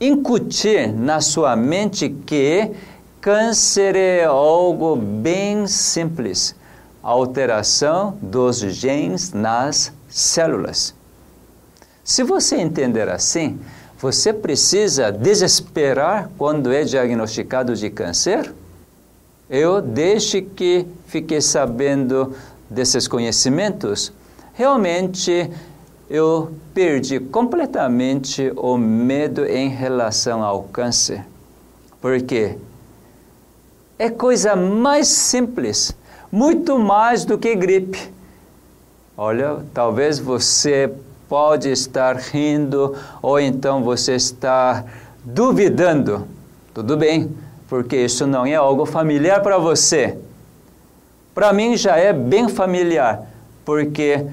[0.00, 2.70] incutir na sua mente que
[3.22, 6.56] Câncer é algo bem simples,
[7.00, 10.92] alteração dos genes nas células.
[12.02, 13.60] Se você entender assim,
[13.96, 18.52] você precisa desesperar quando é diagnosticado de câncer?
[19.48, 22.34] Eu, desde que fiquei sabendo
[22.72, 24.12] desses conhecimentos,
[24.52, 25.50] realmente
[26.10, 31.24] eu perdi completamente o medo em relação ao câncer.
[32.00, 32.58] Por quê?
[34.02, 35.96] é coisa mais simples,
[36.30, 38.12] muito mais do que gripe.
[39.16, 40.92] Olha, talvez você
[41.28, 44.84] pode estar rindo ou então você está
[45.22, 46.26] duvidando.
[46.74, 47.30] Tudo bem,
[47.68, 50.18] porque isso não é algo familiar para você.
[51.34, 53.26] Para mim já é bem familiar,
[53.64, 54.26] porque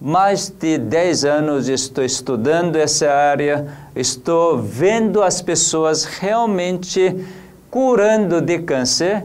[0.00, 3.66] mais de 10 anos estou estudando essa área,
[3.96, 7.26] estou vendo as pessoas realmente
[7.68, 9.24] curando de câncer.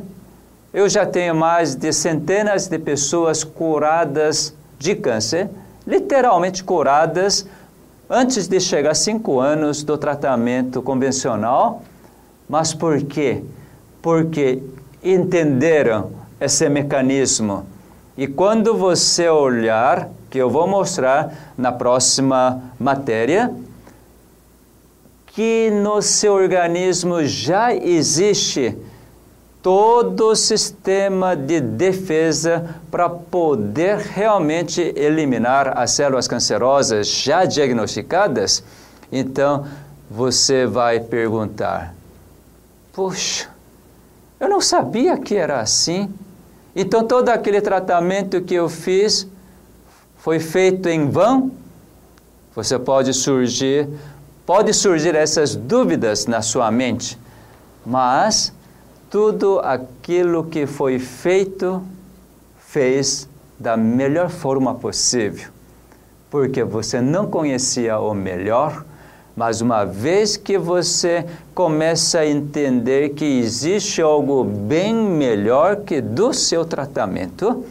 [0.74, 5.50] Eu já tenho mais de centenas de pessoas curadas de câncer,
[5.86, 7.46] literalmente curadas,
[8.10, 11.84] antes de chegar a cinco anos do tratamento convencional,
[12.50, 13.42] Mas por quê?
[14.02, 14.62] Porque
[15.02, 17.66] entenderam esse mecanismo.
[18.18, 23.54] E quando você olhar, que eu vou mostrar na próxima matéria,
[25.28, 28.78] que no seu organismo já existe
[29.64, 38.64] todo o sistema de defesa para poder realmente eliminar as células cancerosas já diagnosticadas,
[39.12, 39.66] então
[40.12, 41.96] você vai perguntar:
[42.92, 43.50] Puxa,
[44.40, 46.14] eu não sabia que era assim.
[46.76, 49.28] Então todo aquele tratamento que eu fiz
[50.18, 51.52] foi feito em vão?
[52.56, 53.88] Você pode surgir,
[54.46, 57.18] pode surgir essas dúvidas na sua mente,
[57.86, 58.54] mas
[59.10, 61.84] tudo aquilo que foi feito
[62.58, 63.28] fez
[63.60, 65.50] da melhor forma possível,
[66.30, 68.84] porque você não conhecia o melhor,
[69.36, 71.26] mas uma vez que você
[71.56, 77.66] começa a entender que existe algo bem melhor que do seu tratamento,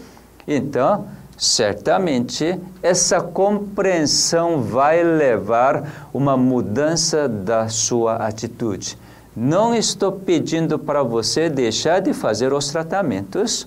[0.47, 1.07] então
[1.39, 8.99] certamente essa compreensão vai levar uma mudança da sua atitude.
[9.35, 13.67] Não estou pedindo para você deixar de fazer os tratamentos.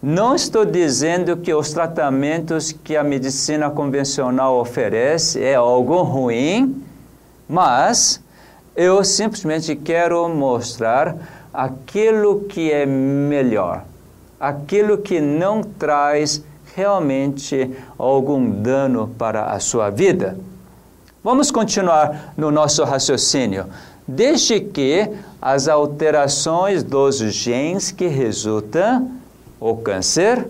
[0.00, 6.80] Não estou dizendo que os tratamentos que a medicina convencional oferece é algo ruim,
[7.50, 8.22] mas
[8.76, 11.16] eu simplesmente quero mostrar
[11.52, 13.82] aquilo que é melhor,
[14.38, 16.44] aquilo que não traz
[16.76, 20.38] realmente algum dano para a sua vida.
[21.24, 23.66] Vamos continuar no nosso raciocínio
[24.06, 25.10] desde que
[25.42, 29.10] as alterações dos genes que resultam
[29.58, 30.46] o câncer.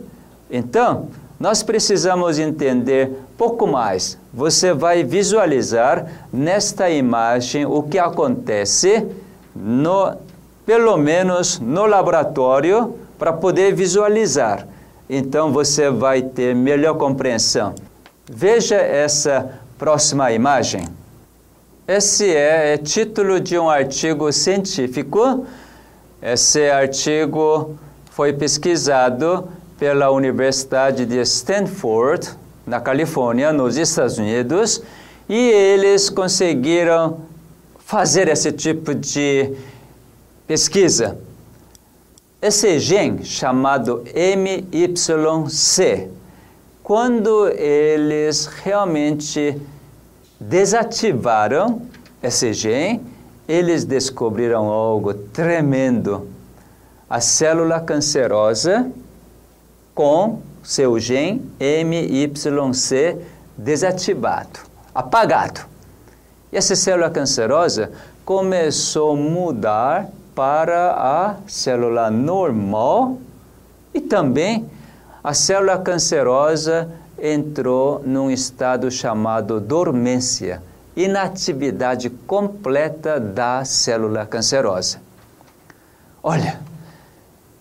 [0.51, 3.11] Então, nós precisamos entender
[3.41, 4.19] pouco mais.
[4.35, 9.07] Você vai visualizar nesta imagem o que acontece
[9.57, 10.15] no
[10.67, 14.69] pelo menos no laboratório para poder visualizar.
[15.09, 17.75] Então você vai ter melhor compreensão.
[18.31, 20.87] Veja essa próxima imagem.
[21.89, 25.47] Esse é, é título de um artigo científico.
[26.21, 27.75] Esse artigo
[28.11, 32.39] foi pesquisado pela Universidade de Stanford,
[32.71, 34.81] na Califórnia, nos Estados Unidos,
[35.29, 37.23] e eles conseguiram
[37.81, 39.53] fazer esse tipo de
[40.47, 41.19] pesquisa.
[42.41, 46.09] Esse gene chamado MYC,
[46.83, 49.61] quando eles realmente
[50.39, 51.83] desativaram
[52.23, 53.01] esse gene,
[53.49, 56.29] eles descobriram algo tremendo.
[57.09, 58.91] A célula cancerosa
[59.93, 63.19] com seu gene MYC
[63.57, 64.61] desativado,
[64.95, 65.61] apagado.
[66.53, 67.91] E essa célula cancerosa
[68.25, 73.19] começou a mudar para a célula normal
[73.93, 74.69] e também
[75.23, 80.63] a célula cancerosa entrou num estado chamado dormência,
[80.97, 84.99] inatividade completa da célula cancerosa.
[86.23, 86.61] Olha,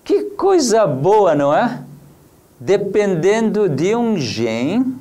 [0.04, 1.84] que coisa boa, não é?
[2.60, 4.96] Dependendo de um gene,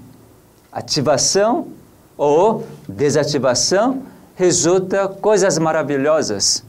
[0.71, 1.69] ativação
[2.17, 4.03] ou desativação,
[4.37, 6.65] resulta coisas maravilhosas.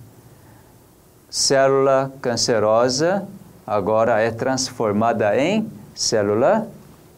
[1.30, 3.28] Célula cancerosa
[3.68, 6.68] agora é transformada em célula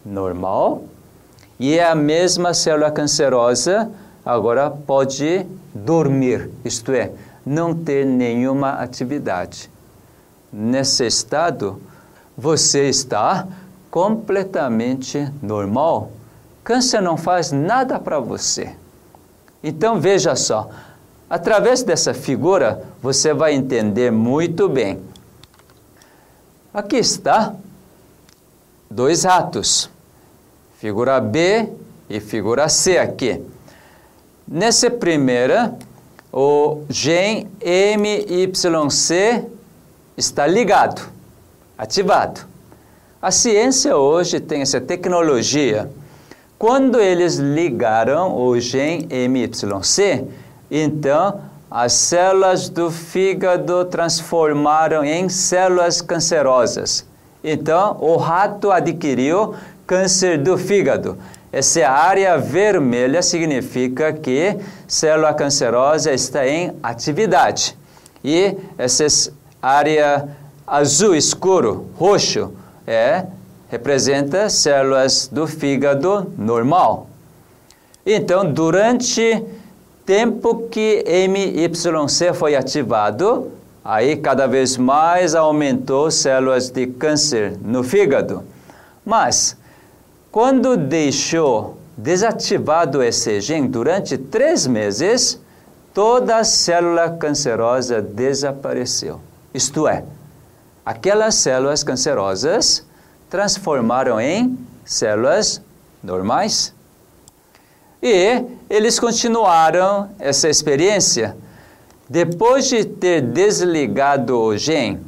[0.05, 0.83] normal
[1.57, 3.89] e é a mesma célula cancerosa
[4.25, 7.11] agora pode dormir, isto é,
[7.45, 9.71] não ter nenhuma atividade.
[10.51, 11.81] Nesse estado,
[12.37, 13.47] você está
[13.91, 16.11] completamente normal.
[16.63, 18.73] Câncer não faz nada para você.
[19.61, 20.69] Então veja só,
[21.29, 24.99] através dessa figura você vai entender muito bem.
[26.73, 27.53] Aqui está
[28.89, 29.89] dois ratos,
[30.79, 31.69] figura B
[32.09, 33.43] e figura C aqui.
[34.47, 35.77] Nessa primeira,
[36.31, 39.45] o gene MYC
[40.17, 41.01] está ligado,
[41.77, 42.50] ativado.
[43.21, 45.91] A ciência hoje tem essa tecnologia.
[46.57, 50.25] Quando eles ligaram o gene MYC,
[50.71, 57.05] então as células do fígado transformaram em células cancerosas.
[57.43, 59.53] Então, o rato adquiriu
[59.85, 61.15] câncer do fígado.
[61.53, 64.57] Essa área vermelha significa que
[64.87, 67.77] célula cancerosa está em atividade.
[68.23, 70.27] E essa área
[70.65, 72.51] azul escuro, roxo,
[72.91, 73.27] é
[73.69, 77.07] representa células do fígado normal.
[78.05, 79.43] Então, durante
[80.05, 83.51] tempo que MYC foi ativado,
[83.83, 88.43] aí cada vez mais aumentou células de câncer no fígado.
[89.05, 89.55] Mas,
[90.31, 95.39] quando deixou desativado esse gene durante três meses,
[95.93, 99.19] toda a célula cancerosa desapareceu.
[99.53, 100.03] Isto é,
[100.85, 102.85] aquelas células cancerosas
[103.29, 105.61] transformaram em células
[106.03, 106.73] normais.
[108.01, 111.35] E eles continuaram essa experiência
[112.09, 114.99] depois de ter desligado o gene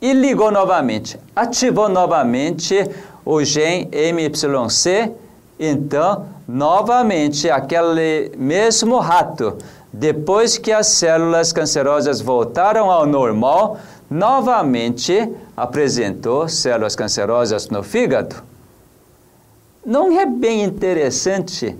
[0.00, 2.88] e ligou novamente, ativou novamente
[3.24, 5.12] o gene MYC,
[5.58, 9.56] então novamente aquele mesmo rato,
[9.92, 13.78] depois que as células cancerosas voltaram ao normal,
[14.10, 18.36] novamente apresentou células cancerosas no fígado.
[19.84, 21.76] Não é bem interessante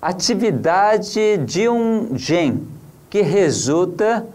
[0.00, 2.66] a atividade de um gene
[3.08, 4.26] que resulta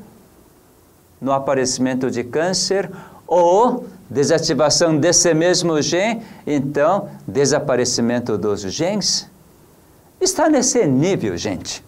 [1.20, 2.92] no aparecimento de câncer
[3.26, 9.30] ou desativação desse mesmo gene, então desaparecimento dos genes?
[10.22, 11.84] Está nesse nível, gente.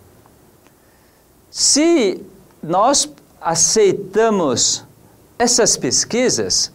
[1.50, 2.24] Se
[2.62, 3.10] nós
[3.42, 4.84] aceitamos
[5.40, 6.70] essas pesquisas,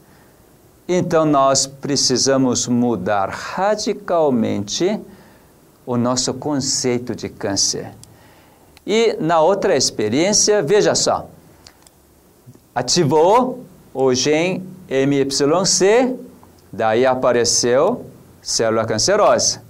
[0.89, 4.99] então nós precisamos mudar radicalmente
[5.85, 7.93] o nosso conceito de câncer.
[8.87, 11.29] E na outra experiência, veja só,
[12.75, 16.17] ativou o gene MYC,
[16.73, 18.07] daí apareceu
[18.41, 19.63] célula cancerosa.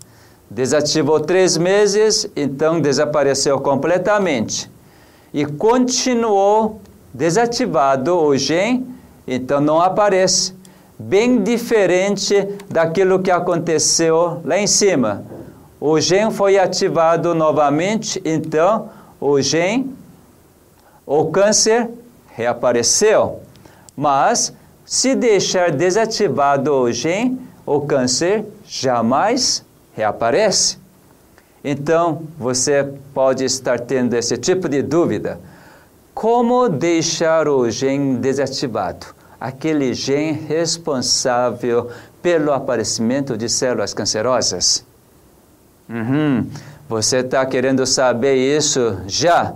[0.48, 4.70] Desativou três meses, então desapareceu completamente.
[5.32, 6.80] E continuou
[7.14, 8.84] desativado o gene,
[9.26, 10.52] então não aparece
[10.98, 12.34] bem diferente
[12.68, 15.24] daquilo que aconteceu lá em cima.
[15.80, 18.88] O gene foi ativado novamente, então
[19.20, 19.94] o gene,
[21.06, 21.88] o câncer
[22.34, 23.40] reapareceu.
[23.96, 24.52] Mas
[24.84, 30.78] se deixar desativado o gene, o câncer jamais reaparece.
[31.62, 35.38] Então, você pode estar tendo esse tipo de dúvida.
[36.14, 39.06] Como deixar o gene desativado?
[39.44, 41.90] aquele gene responsável
[42.22, 44.82] pelo aparecimento de células cancerosas?
[45.86, 46.46] Uhum.
[46.88, 49.52] Você está querendo saber isso já?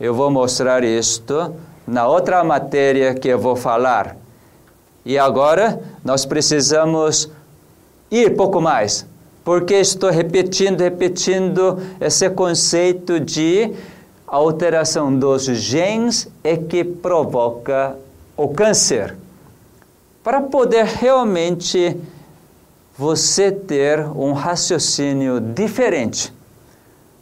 [0.00, 1.54] Eu vou mostrar isto
[1.86, 4.16] na outra matéria que eu vou falar.
[5.04, 7.30] E agora nós precisamos
[8.10, 9.06] ir pouco mais,
[9.44, 13.72] porque estou repetindo, repetindo esse conceito de
[14.36, 17.94] alteração dos genes é que provoca
[18.34, 19.14] o câncer,
[20.24, 21.94] para poder realmente
[22.96, 26.32] você ter um raciocínio diferente.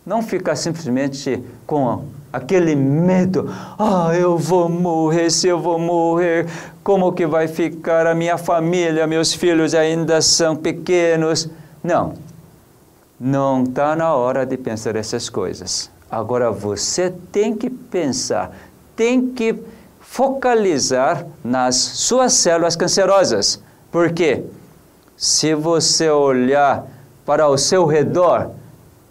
[0.06, 6.46] Não ficar simplesmente com aquele medo, ah, eu vou morrer, se eu vou morrer,
[6.84, 11.48] como que vai ficar a minha família, meus filhos ainda são pequenos.
[11.82, 12.14] Não,
[13.18, 15.90] não está na hora de pensar essas coisas.
[16.10, 18.50] Agora você tem que pensar,
[18.96, 19.54] tem que
[20.00, 23.62] focalizar nas suas células cancerosas.
[23.92, 24.42] Por quê?
[25.16, 26.84] Se você olhar
[27.24, 28.50] para o seu redor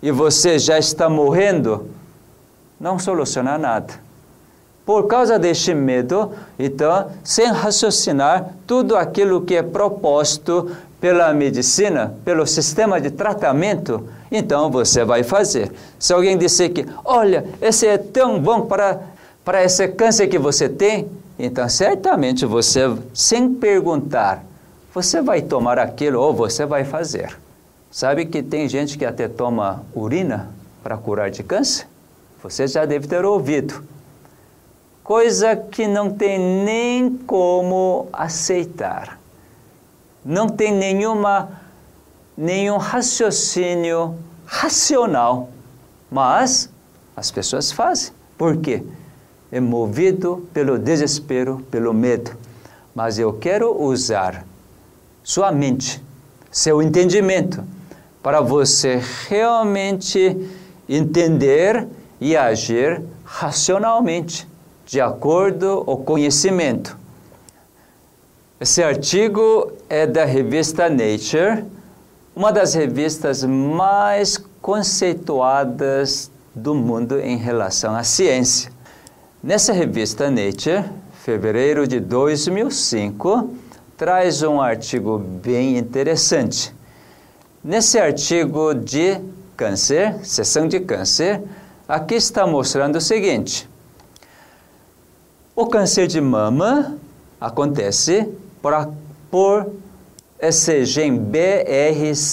[0.01, 1.87] e você já está morrendo,
[2.77, 3.93] não soluciona nada.
[4.85, 12.45] Por causa deste medo, então, sem raciocinar tudo aquilo que é proposto pela medicina, pelo
[12.45, 15.71] sistema de tratamento, então você vai fazer.
[15.97, 18.99] Se alguém disser que, olha, esse é tão bom para
[19.49, 21.09] para esse câncer que você tem,
[21.39, 22.81] então certamente você,
[23.15, 24.43] sem perguntar,
[24.93, 27.35] você vai tomar aquilo ou você vai fazer.
[27.89, 30.49] Sabe que tem gente que até toma urina
[30.83, 31.87] para curar de câncer?
[32.43, 33.83] Você já deve ter ouvido.
[35.03, 39.19] Coisa que não tem nem como aceitar.
[40.23, 41.58] Não tem nenhuma,
[42.39, 44.15] nenhum raciocínio
[44.45, 45.51] racional.
[46.09, 46.69] Mas
[47.15, 48.11] as pessoas fazem.
[48.35, 48.81] Por quê?
[49.51, 52.31] é movido pelo desespero, pelo medo.
[52.93, 54.45] Mas eu quero usar
[55.23, 56.01] sua mente,
[56.51, 57.63] seu entendimento,
[58.21, 60.49] para você realmente
[60.87, 61.87] entender
[62.19, 64.47] e agir racionalmente,
[64.85, 66.97] de acordo com o conhecimento.
[68.59, 71.63] Esse artigo é da revista Nature,
[72.39, 78.71] uma das revistas mais conceituadas do mundo em relação à ciência.
[79.43, 80.85] Nessa revista Nature,
[81.21, 83.55] fevereiro de 2005,
[83.97, 86.73] traz um artigo bem interessante.
[87.61, 89.19] Nesse artigo de
[89.57, 91.43] câncer, sessão de câncer,
[91.89, 93.69] aqui está mostrando o seguinte:
[95.53, 96.95] o câncer de mama
[97.41, 98.29] acontece
[98.61, 98.93] por,
[99.29, 99.69] por
[100.41, 102.31] esse gene BRCA2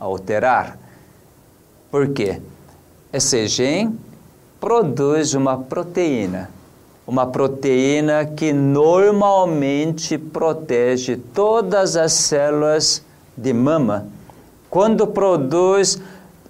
[0.00, 0.78] alterar.
[1.90, 2.40] Por quê?
[3.12, 3.94] Esse gene
[4.58, 6.48] produz uma proteína,
[7.06, 13.04] uma proteína que normalmente protege todas as células
[13.36, 14.06] de mama.
[14.70, 16.00] Quando produz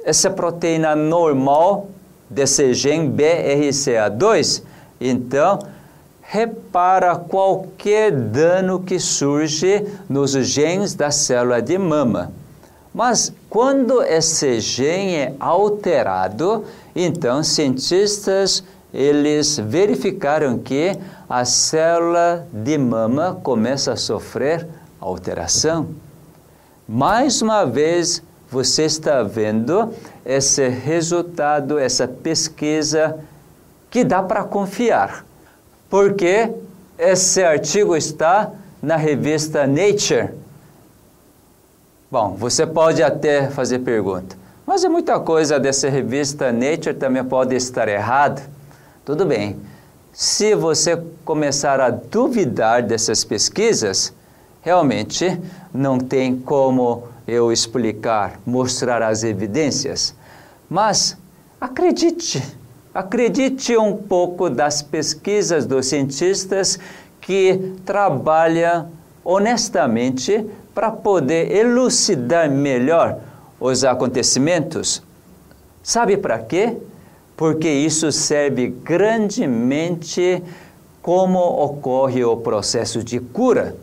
[0.04, 1.88] essa proteína normal
[2.30, 4.62] desse gene BRCA2,
[5.00, 5.58] então
[6.32, 12.32] repara qualquer dano que surge nos genes da célula de mama.
[12.94, 16.64] Mas quando esse gene é alterado,
[16.96, 18.64] então cientistas
[18.94, 20.96] eles verificaram que
[21.28, 24.66] a célula de mama começa a sofrer
[24.98, 25.88] alteração.
[26.88, 29.92] Mais uma vez, você está vendo
[30.24, 33.18] esse resultado, essa pesquisa
[33.90, 35.26] que dá para confiar
[35.92, 36.50] porque
[36.98, 40.30] esse artigo está na revista Nature.
[42.10, 44.34] Bom, você pode até fazer pergunta,
[44.66, 48.40] mas é muita coisa dessa revista Nature também pode estar errada.
[49.04, 49.60] Tudo bem.
[50.14, 54.14] Se você começar a duvidar dessas pesquisas,
[54.62, 55.38] realmente
[55.74, 60.14] não tem como eu explicar, mostrar as evidências.
[60.70, 61.18] Mas
[61.60, 62.42] acredite,
[62.94, 66.78] Acredite um pouco das pesquisas dos cientistas
[67.22, 68.90] que trabalham
[69.24, 73.18] honestamente para poder elucidar melhor
[73.58, 75.02] os acontecimentos.
[75.82, 76.76] Sabe para quê?
[77.34, 80.42] Porque isso serve grandemente
[81.00, 83.74] como ocorre o processo de cura.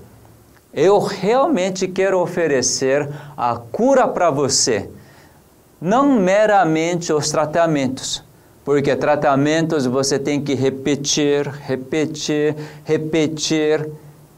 [0.71, 4.87] Eu realmente quero oferecer a cura para você,
[5.81, 8.28] não meramente os tratamentos
[8.63, 13.89] porque tratamentos você tem que repetir, repetir, repetir,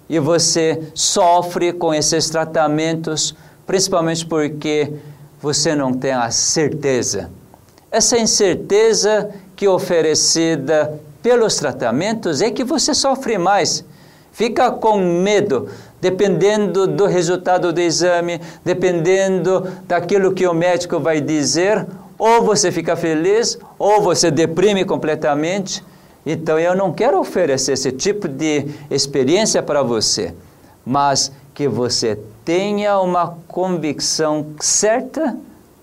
[0.10, 3.34] e você sofre com esses tratamentos,
[3.66, 4.92] principalmente porque
[5.42, 7.30] você não tem a certeza.
[7.90, 13.86] Essa incerteza que é oferecida pelos tratamentos é que você sofre mais.
[14.32, 15.70] Fica com medo,
[16.00, 21.86] dependendo do resultado do exame, dependendo daquilo que o médico vai dizer,
[22.22, 25.84] ou você fica feliz, ou você deprime completamente.
[26.24, 30.32] Então eu não quero oferecer esse tipo de experiência para você,
[30.86, 35.36] mas que você tenha uma convicção certa,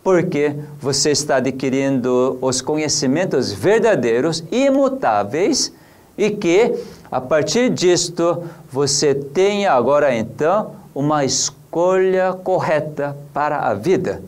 [0.05, 5.73] porque você está adquirindo os conhecimentos verdadeiros, imutáveis,
[6.17, 6.73] e que
[7.11, 14.23] a partir disto você tenha agora então uma escolha correta para a vida.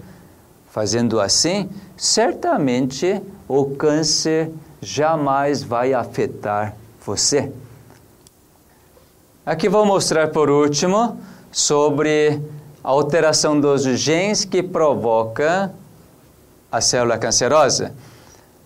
[0.70, 4.50] Fazendo assim, certamente o câncer
[4.80, 7.52] jamais vai afetar você.
[9.44, 11.18] Aqui vou mostrar por último
[11.50, 12.40] sobre
[12.84, 15.72] a alteração dos genes que provoca
[16.70, 17.92] a célula cancerosa.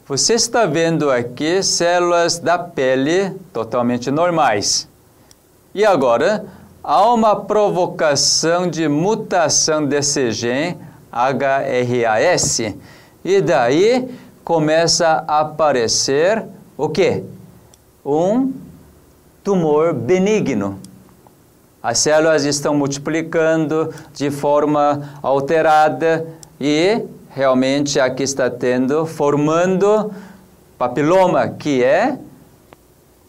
[0.07, 4.87] Você está vendo aqui células da pele totalmente normais.
[5.75, 6.45] E agora,
[6.83, 10.79] há uma provocação de mutação desse gene
[11.15, 12.75] HRAS
[13.25, 14.09] e daí
[14.45, 16.45] começa a aparecer
[16.77, 17.23] o quê?
[18.05, 18.53] Um
[19.43, 20.79] tumor benigno.
[21.83, 26.27] As células estão multiplicando de forma alterada
[26.61, 30.11] e realmente aqui está tendo, formando
[30.79, 32.19] papiloma, que é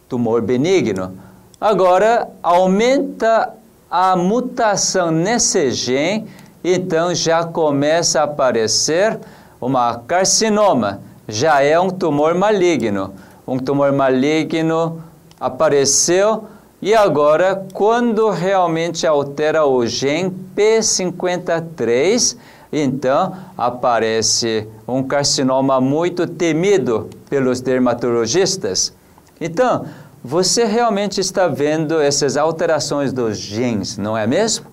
[0.08, 1.16] tumor benigno.
[1.60, 3.52] Agora, aumenta
[3.90, 6.26] a mutação nesse gene,
[6.74, 9.18] então já começa a aparecer
[9.60, 13.14] uma carcinoma já é um tumor maligno.
[13.46, 15.02] Um tumor maligno
[15.40, 16.44] apareceu
[16.80, 22.36] e agora, quando realmente altera o gene P53,
[22.72, 28.92] então aparece um carcinoma muito temido pelos dermatologistas.
[29.40, 29.86] Então,
[30.22, 34.66] você realmente está vendo essas alterações dos genes, não é mesmo?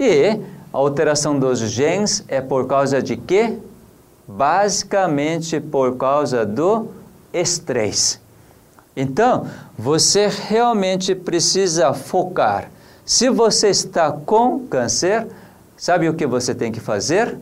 [0.00, 0.38] E
[0.78, 3.58] a alteração dos genes é por causa de quê?
[4.28, 6.88] basicamente por causa do
[7.32, 8.20] estresse.
[8.94, 12.70] Então, você realmente precisa focar.
[13.06, 15.26] Se você está com câncer,
[15.78, 17.38] sabe o que você tem que fazer?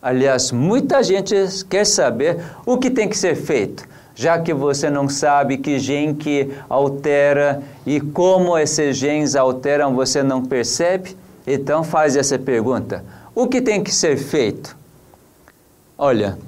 [0.00, 1.34] Aliás, muita gente
[1.68, 6.14] quer saber o que tem que ser feito, já que você não sabe que gene
[6.14, 11.14] que altera e como esses genes alteram, você não percebe.
[11.52, 14.76] Então faz essa pergunta: o que tem que ser feito?
[15.98, 16.38] Olha,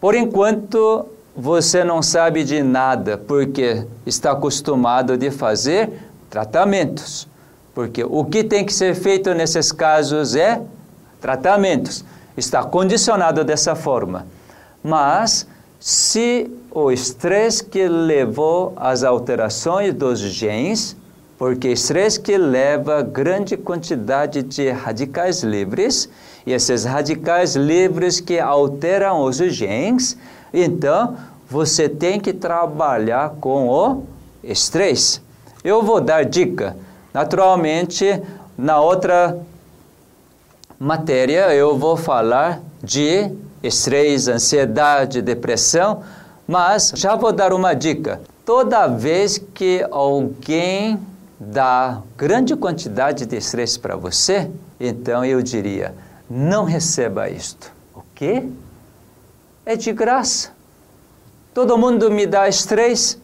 [0.00, 1.06] Por enquanto,
[1.36, 5.90] você não sabe de nada, porque está acostumado de fazer
[6.30, 7.28] tratamentos.
[7.74, 10.60] Porque o que tem que ser feito nesses casos é
[11.20, 12.04] tratamentos.
[12.36, 14.26] Está condicionado dessa forma.
[14.82, 15.46] Mas
[15.78, 20.96] se o estresse que levou às alterações dos genes,
[21.40, 26.06] porque estresse que leva grande quantidade de radicais livres,
[26.46, 30.18] e esses radicais livres que alteram os genes,
[30.52, 31.16] então
[31.48, 34.02] você tem que trabalhar com o
[34.44, 35.22] estresse.
[35.64, 36.76] Eu vou dar dica.
[37.10, 38.20] Naturalmente,
[38.54, 39.38] na outra
[40.78, 43.32] matéria eu vou falar de
[43.62, 46.02] estresse, ansiedade, depressão,
[46.46, 48.20] mas já vou dar uma dica.
[48.44, 51.00] Toda vez que alguém
[51.40, 55.94] dá grande quantidade de estresse para você, então eu diria:
[56.28, 57.72] não receba isto.
[57.94, 58.46] O quê?
[59.64, 60.50] É de graça.
[61.54, 63.18] Todo mundo me dá estresse,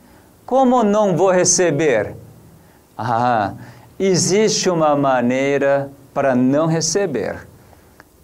[0.47, 2.17] como não vou receber?
[2.97, 3.53] Ah,
[3.99, 7.47] existe uma maneira para não receber.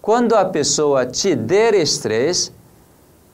[0.01, 2.51] Quando a pessoa te der estresse,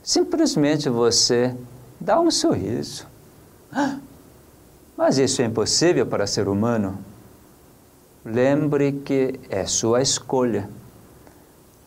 [0.03, 1.55] simplesmente você
[1.99, 3.07] dá um sorriso.
[4.99, 6.99] Mas isso é impossível para ser humano.
[8.25, 10.69] Lembre que é sua escolha.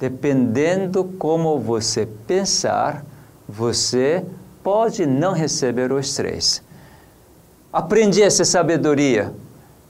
[0.01, 3.05] Dependendo como você pensar,
[3.47, 4.25] você
[4.63, 6.63] pode não receber o estresse.
[7.71, 9.31] Aprendi essa sabedoria.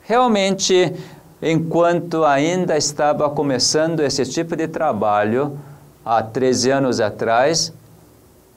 [0.01, 0.93] Realmente,
[1.41, 5.57] enquanto ainda estava começando esse tipo de trabalho,
[6.05, 7.73] há 13 anos atrás,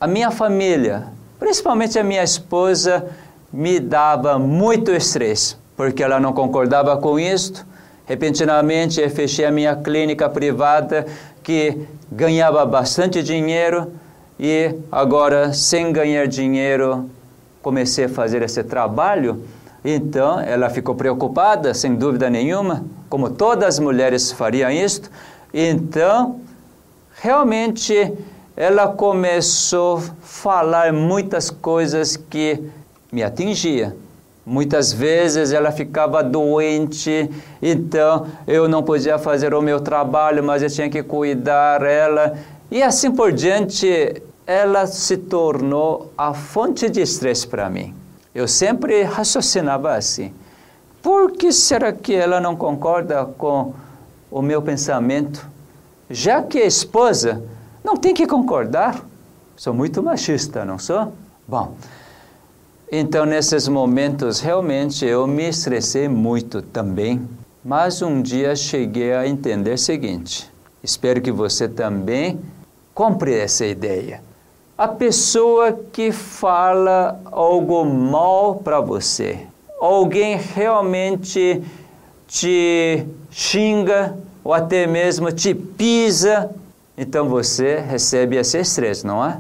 [0.02, 3.08] a minha família, principalmente a minha esposa,
[3.56, 7.66] me dava muito estresse, porque ela não concordava com isto.
[8.06, 11.06] Repentinamente, eu fechei a minha clínica privada,
[11.42, 13.92] que ganhava bastante dinheiro,
[14.40, 17.10] e agora, sem ganhar dinheiro,
[17.62, 19.42] comecei a fazer esse trabalho
[19.88, 25.12] então, ela ficou preocupada, sem dúvida nenhuma, como todas as mulheres fariam isto.
[25.54, 26.40] Então,
[27.22, 28.12] realmente,
[28.58, 32.64] ela começou a falar muitas coisas que
[33.12, 33.94] me atingiam.
[34.46, 37.30] Muitas vezes ela ficava doente,
[37.62, 42.38] então eu não podia fazer o meu trabalho, mas eu tinha que cuidar dela.
[42.70, 47.96] E assim por diante, ela se tornou a fonte de estresse para mim.
[48.36, 50.32] Eu sempre raciocinava assim.
[51.02, 53.74] Por que será que ela não concorda com
[54.30, 55.48] o meu pensamento?
[56.10, 57.42] Já que a esposa
[57.84, 59.00] não tem que concordar.
[59.56, 61.14] Sou muito machista, não sou?
[61.48, 61.76] Bom,
[62.92, 67.22] então nesses momentos realmente eu me estressei muito também.
[67.64, 70.50] Mas um dia cheguei a entender o seguinte:
[70.84, 72.40] espero que você também
[72.94, 74.22] compre essa ideia
[74.78, 79.48] a pessoa que fala algo mal para você,
[79.80, 81.64] alguém realmente
[82.28, 86.52] te xinga ou até mesmo te pisa,
[86.98, 89.38] então você recebe esse estresse, não é?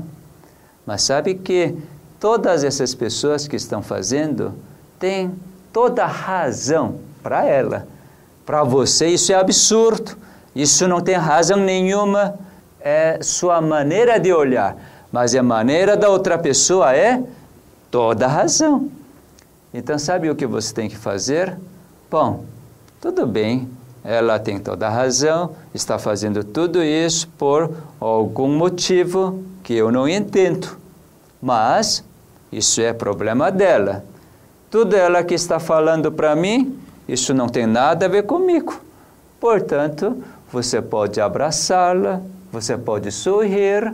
[0.86, 1.76] Mas sabe que
[2.20, 4.54] todas essas pessoas que estão fazendo
[5.00, 5.34] têm
[5.72, 7.88] toda razão para ela.
[8.46, 10.16] Para você isso é absurdo,
[10.56, 12.36] isso não tem razão nenhuma,
[12.80, 14.78] é sua maneira de olhar
[15.16, 17.24] mas a maneira da outra pessoa é
[17.90, 18.92] toda razão.
[19.74, 21.58] Então, sabe o que você tem que fazer?
[22.12, 22.44] Bom,
[23.00, 23.70] tudo bem,
[24.04, 30.06] ela tem toda a razão, está fazendo tudo isso por algum motivo que eu não
[30.06, 30.78] entendo.
[31.46, 32.04] Mas
[32.52, 34.04] isso é problema dela.
[34.72, 36.76] Tudo ela que está falando para mim,
[37.08, 38.82] isso não tem nada a ver comigo.
[39.40, 42.20] Portanto, você pode abraçá-la,
[42.52, 43.94] você pode sorrir,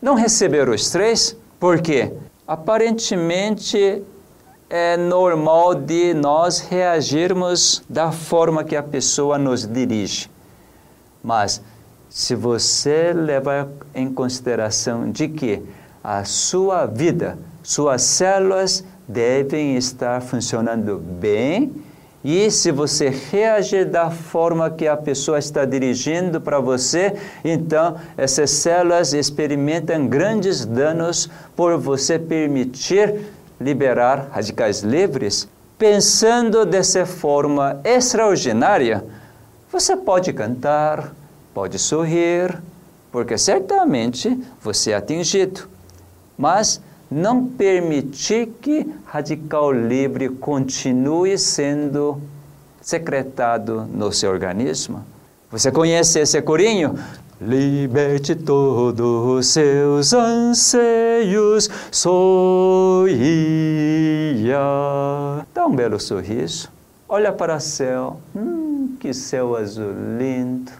[0.00, 2.14] não receber os três, porque
[2.48, 4.02] aparentemente
[4.70, 10.30] é normal de nós reagirmos da forma que a pessoa nos dirige.
[11.22, 11.60] Mas
[12.08, 15.62] se você levar em consideração de que
[16.06, 21.72] a sua vida, suas células devem estar funcionando bem,
[22.22, 27.12] e se você reagir da forma que a pessoa está dirigindo para você,
[27.44, 33.22] então essas células experimentam grandes danos por você permitir
[33.60, 35.48] liberar radicais livres.
[35.76, 39.04] Pensando dessa forma extraordinária,
[39.72, 41.12] você pode cantar,
[41.52, 42.56] pode sorrir,
[43.10, 45.74] porque certamente você é atingido.
[46.36, 46.80] Mas
[47.10, 52.20] não permitir que radical livre continue sendo
[52.80, 55.04] secretado no seu organismo.
[55.50, 56.96] Você conhece esse corinho?
[57.40, 63.16] liberte todos os seus anseios, sorria.
[65.52, 66.70] Dá um belo sorriso,
[67.08, 70.72] olha para o céu, hum, que céu azul lindo.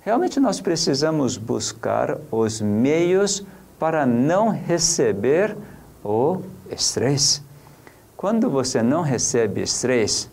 [0.00, 3.44] Realmente nós precisamos buscar os meios
[3.78, 5.56] para não receber
[6.04, 7.42] o estresse.
[8.16, 10.28] Quando você não recebe estresse,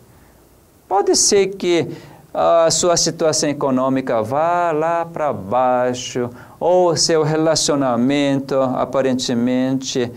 [0.88, 1.88] pode ser que
[2.32, 10.10] a sua situação econômica vá lá para baixo, ou seu relacionamento aparentemente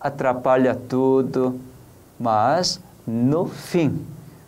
[0.00, 1.60] atrapalha tudo,
[2.18, 4.06] mas no fim,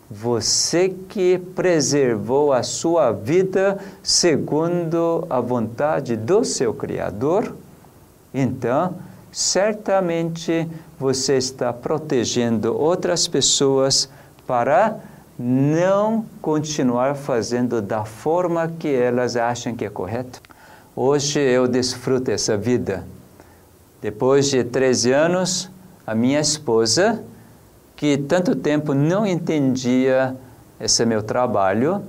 [0.09, 7.55] você que preservou a sua vida segundo a vontade do seu Criador,
[8.33, 8.95] então
[9.31, 10.67] certamente
[10.99, 14.09] você está protegendo outras pessoas
[14.45, 14.97] para
[15.37, 20.41] não continuar fazendo da forma que elas acham que é correto.
[20.95, 23.05] Hoje eu desfruto essa vida.
[24.01, 25.69] Depois de 13 anos,
[26.07, 27.21] a minha esposa,
[27.95, 30.35] que tanto tempo não entendia
[30.79, 32.01] esse meu trabalho,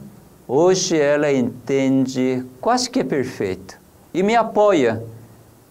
[0.46, 3.78] hoje ela entende quase que é perfeito
[4.12, 5.02] e me apoia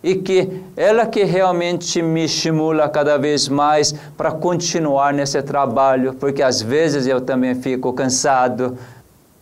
[0.05, 6.43] e que ela que realmente me estimula cada vez mais para continuar nesse trabalho, porque
[6.43, 8.77] às vezes eu também fico cansado.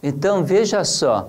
[0.02, 1.28] Então veja só,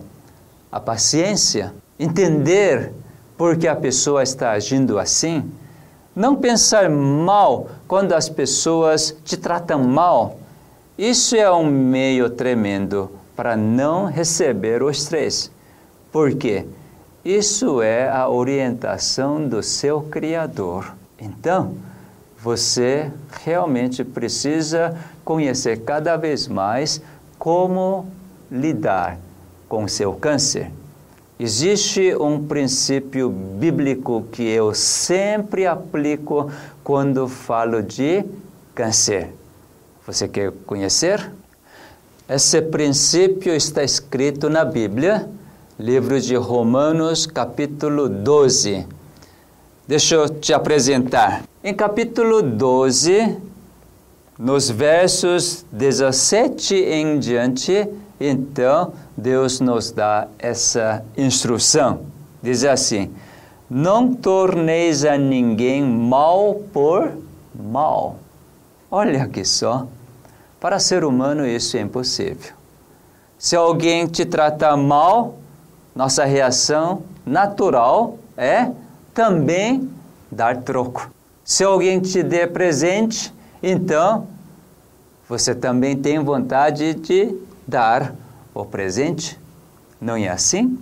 [0.70, 2.92] a paciência, entender
[3.36, 5.50] por que a pessoa está agindo assim,
[6.14, 10.36] não pensar mal quando as pessoas te tratam mal.
[10.98, 15.48] Isso é um meio tremendo para não receber o estresse.
[16.10, 16.66] Por quê?
[17.24, 20.92] Isso é a orientação do seu Criador.
[21.20, 21.76] Então,
[22.36, 23.12] você
[23.44, 27.00] realmente precisa conhecer cada vez mais
[27.38, 28.08] como
[28.50, 29.20] lidar
[29.68, 30.68] com seu câncer.
[31.38, 36.50] Existe um princípio bíblico que eu sempre aplico
[36.84, 38.24] quando falo de
[38.74, 39.30] câncer.
[40.06, 41.32] Você quer conhecer?
[42.28, 45.28] Esse princípio está escrito na Bíblia
[45.78, 48.86] livro de Romanos, capítulo 12.
[49.88, 51.42] Deixa eu te apresentar.
[51.62, 53.36] Em capítulo 12,
[54.38, 57.88] nos versos 17 em diante,
[58.20, 62.02] então Deus nos dá essa instrução.
[62.42, 63.10] Diz assim:
[63.76, 67.12] Não torneis a ninguém mal por
[67.52, 68.18] mal.
[68.88, 69.88] Olha que só.
[70.60, 72.52] Para ser humano isso é impossível.
[73.36, 75.34] Se alguém te tratar mal,
[75.92, 78.70] nossa reação natural é
[79.12, 79.90] também
[80.30, 81.10] dar troco.
[81.44, 84.28] Se alguém te der presente, então
[85.28, 88.14] você também tem vontade de dar
[88.54, 89.36] o presente.
[90.00, 90.78] Não é assim?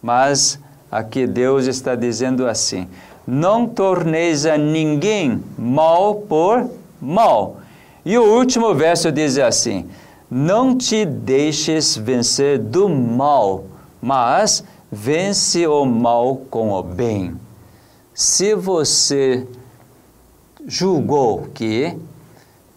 [0.00, 0.58] Mas
[0.92, 2.86] aqui Deus está dizendo assim:
[3.26, 6.70] não torneis a ninguém mal por
[7.00, 7.56] mal.
[8.04, 9.88] E o último verso diz assim:
[10.30, 13.64] não te deixes vencer do mal,
[14.00, 17.34] mas vence o mal com o bem.
[18.14, 19.46] Se você
[20.66, 21.96] julgou que,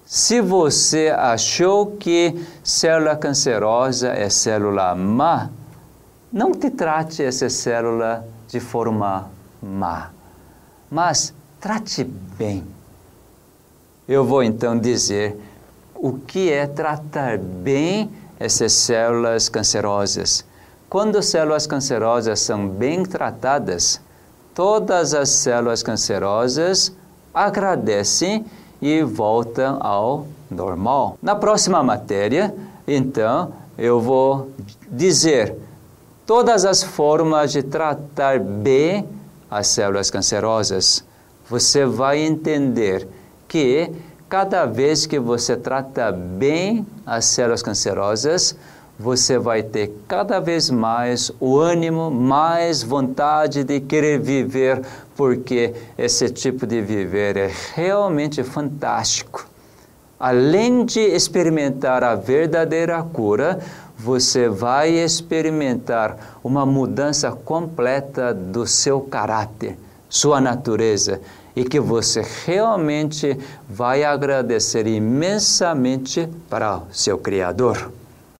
[0.05, 5.49] se você achou que célula cancerosa é célula má,
[6.31, 9.29] não te trate essa célula de forma
[9.61, 10.11] má,
[10.89, 12.63] mas trate bem.
[14.07, 15.35] Eu vou então dizer
[15.95, 20.45] o que é tratar bem essas células cancerosas.
[20.89, 23.99] Quando células cancerosas são bem tratadas,
[24.53, 26.91] todas as células cancerosas
[27.33, 28.45] agradecem
[28.81, 31.17] e voltam ao normal.
[31.21, 32.53] Na próxima matéria,
[32.87, 34.51] então, eu vou
[34.89, 35.55] dizer
[36.25, 39.07] todas as formas de tratar bem
[39.49, 41.03] as células cancerosas.
[41.47, 43.07] Você vai entender
[43.47, 43.91] que
[44.27, 48.55] cada vez que você trata bem as células cancerosas,
[48.97, 54.81] você vai ter cada vez mais o ânimo, mais vontade de querer viver,
[55.15, 59.45] porque esse tipo de viver é realmente fantástico.
[60.17, 63.59] Além de experimentar a verdadeira cura,
[63.97, 69.77] você vai experimentar uma mudança completa do seu caráter,
[70.09, 71.21] sua natureza,
[71.55, 73.37] e que você realmente
[73.69, 77.91] vai agradecer imensamente para o seu Criador.